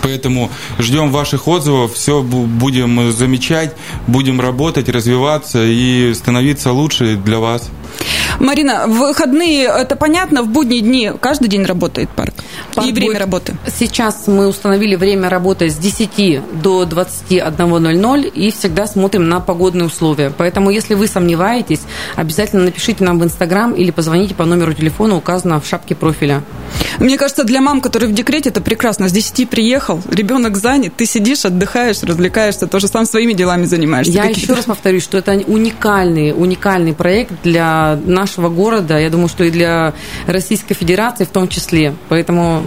Поэтому 0.02 0.50
ждем 0.78 1.10
ваших 1.10 1.48
отзывов, 1.48 1.94
все 1.94 2.22
будем 2.22 3.10
замечать, 3.10 3.74
будем 4.06 4.40
работать, 4.40 4.88
развиваться 4.88 5.64
и 5.64 6.12
становиться 6.14 6.72
лучше 6.72 7.16
для 7.16 7.38
вас. 7.38 7.70
Марина, 8.38 8.86
в 8.86 8.98
выходные, 8.98 9.64
это 9.64 9.96
понятно, 9.96 10.42
в 10.42 10.48
будние 10.48 10.80
дни 10.80 11.12
каждый 11.20 11.48
день 11.48 11.64
работает 11.64 12.08
парк? 12.10 12.34
Парк 12.74 12.88
и 12.88 12.92
время 12.92 13.08
будет- 13.12 13.20
работы? 13.20 13.56
Сейчас 13.78 14.26
мы 14.26 14.46
установили 14.46 14.94
время 14.96 15.28
работы 15.28 15.70
с 15.70 15.76
10 15.76 16.40
до 16.62 16.84
21.00 16.84 18.28
и 18.28 18.50
всегда 18.52 18.86
смотрим 18.86 19.28
на 19.28 19.40
погодные 19.40 19.86
условия. 19.86 20.32
Поэтому, 20.36 20.70
если 20.70 20.94
вы 20.94 21.06
сомневаетесь, 21.08 21.80
обязательно 22.16 22.64
напишите 22.64 23.04
нам 23.04 23.18
в 23.18 23.24
Инстаграм 23.24 23.72
или 23.72 23.90
позвоните 23.90 24.34
по 24.34 24.44
номеру 24.44 24.72
телефона, 24.72 25.16
указанного 25.16 25.60
в 25.60 25.66
шапке 25.66 25.94
профиля. 25.94 26.42
Мне 26.98 27.16
кажется, 27.16 27.44
для 27.44 27.60
мам, 27.60 27.80
которые 27.80 28.08
в 28.10 28.14
декрете, 28.14 28.50
это 28.50 28.60
прекрасно. 28.60 29.08
С 29.08 29.12
10 29.12 29.46
приехал, 29.46 30.00
ребенок 30.10 30.56
занят, 30.56 30.94
ты 30.96 31.06
сидишь, 31.06 31.44
отдыхаешь, 31.44 32.02
развлекаешься, 32.02 32.66
тоже 32.66 32.88
сам 32.88 33.06
своими 33.06 33.32
делами 33.32 33.64
занимаешься. 33.64 34.12
Я 34.12 34.24
еще 34.24 34.52
раз 34.54 34.64
повторюсь, 34.64 35.02
что 35.02 35.18
это 35.18 35.32
уникальный, 35.46 36.32
уникальный 36.32 36.94
проект 36.94 37.32
для 37.42 37.98
нашего 38.28 38.48
города, 38.50 38.98
я 38.98 39.10
думаю, 39.10 39.28
что 39.28 39.44
и 39.44 39.50
для 39.50 39.94
Российской 40.26 40.74
Федерации 40.74 41.24
в 41.24 41.28
том 41.30 41.48
числе. 41.48 41.94
Поэтому 42.08 42.62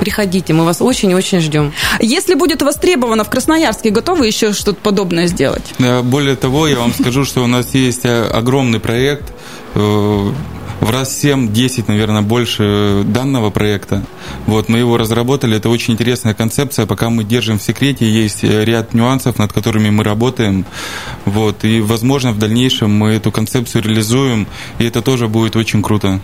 приходите, 0.00 0.52
мы 0.52 0.64
вас 0.64 0.80
очень 0.82 1.10
и 1.10 1.14
очень 1.14 1.40
ждем. 1.40 1.72
Если 2.00 2.34
будет 2.34 2.62
востребовано 2.62 3.24
в 3.24 3.30
Красноярске, 3.30 3.90
готовы 3.90 4.26
еще 4.26 4.52
что-то 4.52 4.78
подобное 4.80 5.26
сделать? 5.26 5.64
Э, 5.78 6.02
Более 6.02 6.36
того, 6.36 6.68
я 6.68 6.78
вам 6.78 6.92
скажу, 6.92 7.24
что 7.24 7.42
у 7.42 7.46
нас 7.46 7.74
есть 7.74 8.04
э, 8.04 8.24
огромный 8.24 8.78
проект, 8.78 9.32
э, 9.74 10.32
в 10.80 10.90
раз 10.90 11.24
7-10, 11.24 11.84
наверное, 11.88 12.22
больше 12.22 13.02
данного 13.04 13.50
проекта. 13.50 14.04
Вот, 14.46 14.68
мы 14.68 14.78
его 14.78 14.96
разработали, 14.96 15.56
это 15.56 15.68
очень 15.68 15.94
интересная 15.94 16.34
концепция, 16.34 16.86
пока 16.86 17.10
мы 17.10 17.24
держим 17.24 17.58
в 17.58 17.62
секрете, 17.62 18.08
есть 18.08 18.44
э, 18.44 18.64
ряд 18.64 18.94
нюансов, 18.94 19.38
над 19.38 19.52
которыми 19.52 19.90
мы 19.90 20.04
работаем. 20.04 20.64
Вот, 21.24 21.64
и, 21.64 21.80
возможно, 21.80 22.32
в 22.32 22.38
дальнейшем 22.38 22.90
мы 22.90 23.10
эту 23.10 23.32
концепцию 23.32 23.82
реализуем, 23.82 24.46
и 24.78 24.84
это 24.84 25.02
тоже 25.02 25.28
будет 25.28 25.56
очень 25.56 25.82
круто. 25.82 26.20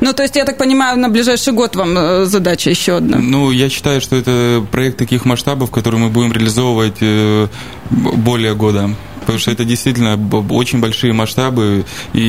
Ну, 0.00 0.12
то 0.12 0.22
есть, 0.22 0.36
я 0.36 0.44
так 0.44 0.58
понимаю, 0.58 0.98
на 0.98 1.08
ближайший 1.08 1.52
год 1.52 1.76
вам 1.76 1.96
э, 1.96 2.24
задача 2.24 2.70
еще 2.70 2.96
одна? 2.96 3.18
Ну, 3.18 3.50
я 3.50 3.68
считаю, 3.68 4.00
что 4.00 4.16
это 4.16 4.64
проект 4.70 4.96
таких 4.98 5.24
масштабов, 5.24 5.70
который 5.70 6.00
мы 6.00 6.08
будем 6.08 6.32
реализовывать 6.32 6.96
э, 7.00 7.48
более 7.90 8.54
года 8.54 8.90
потому 9.28 9.40
что 9.40 9.50
это 9.50 9.66
действительно 9.66 10.18
очень 10.48 10.80
большие 10.80 11.12
масштабы, 11.12 11.84
и 12.14 12.20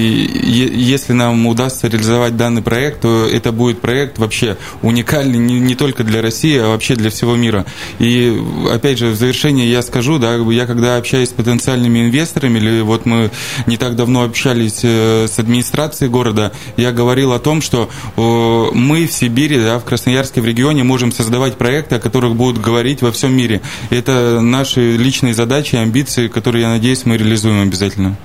если 0.75 1.13
нам 1.13 1.47
удастся 1.47 1.87
реализовать 1.87 2.35
данный 2.35 2.61
проект, 2.61 2.99
то 3.03 3.25
это 3.25 3.53
будет 3.53 3.79
проект 3.79 4.17
вообще 4.17 4.57
уникальный 4.81 5.39
не, 5.39 5.61
не 5.61 5.75
только 5.75 6.03
для 6.03 6.21
России, 6.21 6.57
а 6.57 6.67
вообще 6.67 6.95
для 6.95 7.09
всего 7.09 7.37
мира. 7.37 7.65
И 7.99 8.37
опять 8.69 8.97
же, 8.97 9.11
в 9.11 9.15
завершение 9.15 9.71
я 9.71 9.81
скажу, 9.81 10.19
да, 10.19 10.35
я 10.35 10.65
когда 10.65 10.97
общаюсь 10.97 11.29
с 11.29 11.31
потенциальными 11.31 11.99
инвесторами, 11.99 12.59
или 12.59 12.81
вот 12.81 13.05
мы 13.05 13.31
не 13.65 13.77
так 13.77 13.95
давно 13.95 14.23
общались 14.23 14.81
э, 14.83 15.27
с 15.29 15.39
администрацией 15.39 16.11
города, 16.11 16.51
я 16.75 16.91
говорил 16.91 17.31
о 17.31 17.39
том, 17.39 17.61
что 17.61 17.89
мы 18.17 19.07
в 19.07 19.13
Сибири, 19.13 19.57
да, 19.57 19.79
в 19.79 19.85
Красноярске, 19.85 20.41
в 20.41 20.45
регионе 20.45 20.83
можем 20.83 21.13
создавать 21.13 21.55
проекты, 21.55 21.95
о 21.95 21.99
которых 21.99 22.35
будут 22.35 22.61
говорить 22.61 23.01
во 23.01 23.13
всем 23.13 23.33
мире. 23.33 23.61
Это 23.89 24.41
наши 24.41 24.97
личные 24.97 25.33
задачи, 25.33 25.77
амбиции, 25.77 26.27
которые, 26.27 26.63
я 26.63 26.69
надеюсь, 26.69 26.88
надеюсь, 26.89 27.05
мы 27.05 27.17
реализуем 27.17 27.61
обязательно. 27.61 28.15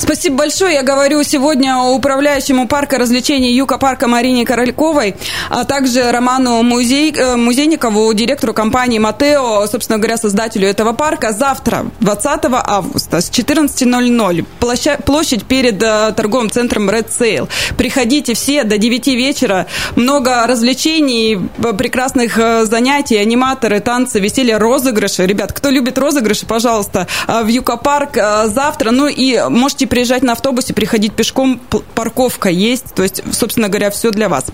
Спасибо 0.00 0.36
большое. 0.36 0.74
Я 0.76 0.82
говорю 0.82 1.22
сегодня 1.22 1.76
управляющему 1.76 2.66
парка 2.66 2.96
развлечений 2.96 3.52
Юка 3.52 3.76
парка 3.76 4.08
Марине 4.08 4.46
Корольковой, 4.46 5.14
а 5.50 5.64
также 5.64 6.10
Роману 6.10 6.62
Музей, 6.62 7.12
э, 7.14 7.36
Музейникову, 7.36 8.10
директору 8.14 8.54
компании 8.54 8.98
Матео, 8.98 9.66
собственно 9.66 9.98
говоря, 9.98 10.16
создателю 10.16 10.66
этого 10.68 10.94
парка. 10.94 11.32
Завтра, 11.32 11.84
20 12.00 12.44
августа, 12.50 13.20
с 13.20 13.30
14.00, 13.30 15.02
площадь 15.04 15.44
перед 15.44 15.82
э, 15.82 16.14
торговым 16.16 16.50
центром 16.50 16.88
Red 16.88 17.08
Sail. 17.10 17.46
Приходите 17.76 18.32
все 18.32 18.64
до 18.64 18.78
9 18.78 19.06
вечера. 19.08 19.66
Много 19.96 20.46
развлечений, 20.46 21.38
э, 21.58 21.72
прекрасных 21.74 22.38
занятий, 22.62 23.16
аниматоры, 23.16 23.80
танцы, 23.80 24.18
веселье, 24.18 24.56
розыгрыши. 24.56 25.26
Ребят, 25.26 25.52
кто 25.52 25.68
любит 25.68 25.98
розыгрыши, 25.98 26.46
пожалуйста, 26.46 27.06
в 27.28 27.48
Юка 27.48 27.76
парк 27.76 28.16
э, 28.16 28.46
завтра. 28.46 28.92
Ну 28.92 29.06
и 29.06 29.38
можете 29.50 29.89
приезжать 29.90 30.22
на 30.22 30.32
автобусе, 30.32 30.72
приходить 30.72 31.12
пешком. 31.12 31.60
Парковка 31.94 32.48
есть. 32.48 32.94
То 32.94 33.02
есть, 33.02 33.22
собственно 33.32 33.68
говоря, 33.68 33.90
все 33.90 34.10
для 34.10 34.30
вас. 34.30 34.46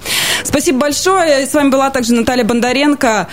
Спасибо 0.43 0.79
большое. 0.79 1.47
С 1.47 1.55
вами 1.55 1.69
была 1.69 1.91
также 1.91 2.15
Наталья 2.15 2.43
Бондаренко. 2.43 3.29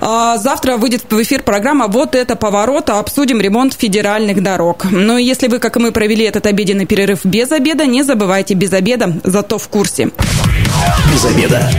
Э, 0.00 0.34
завтра 0.38 0.76
выйдет 0.76 1.04
в 1.08 1.22
эфир 1.22 1.42
программа 1.42 1.86
«Вот 1.86 2.16
это 2.16 2.34
поворот». 2.34 2.90
Обсудим 2.90 3.40
ремонт 3.40 3.74
федеральных 3.74 4.42
дорог. 4.42 4.86
Ну 4.90 5.18
и 5.18 5.22
если 5.22 5.46
вы, 5.46 5.60
как 5.60 5.76
и 5.76 5.78
мы, 5.78 5.92
провели 5.92 6.24
этот 6.24 6.46
обеденный 6.46 6.86
перерыв 6.86 7.24
без 7.24 7.52
обеда, 7.52 7.86
не 7.86 8.02
забывайте 8.02 8.54
без 8.54 8.72
обеда, 8.72 9.12
зато 9.22 9.58
в 9.58 9.68
курсе. 9.68 10.10
Без 11.12 11.24
обеда. 11.24 11.70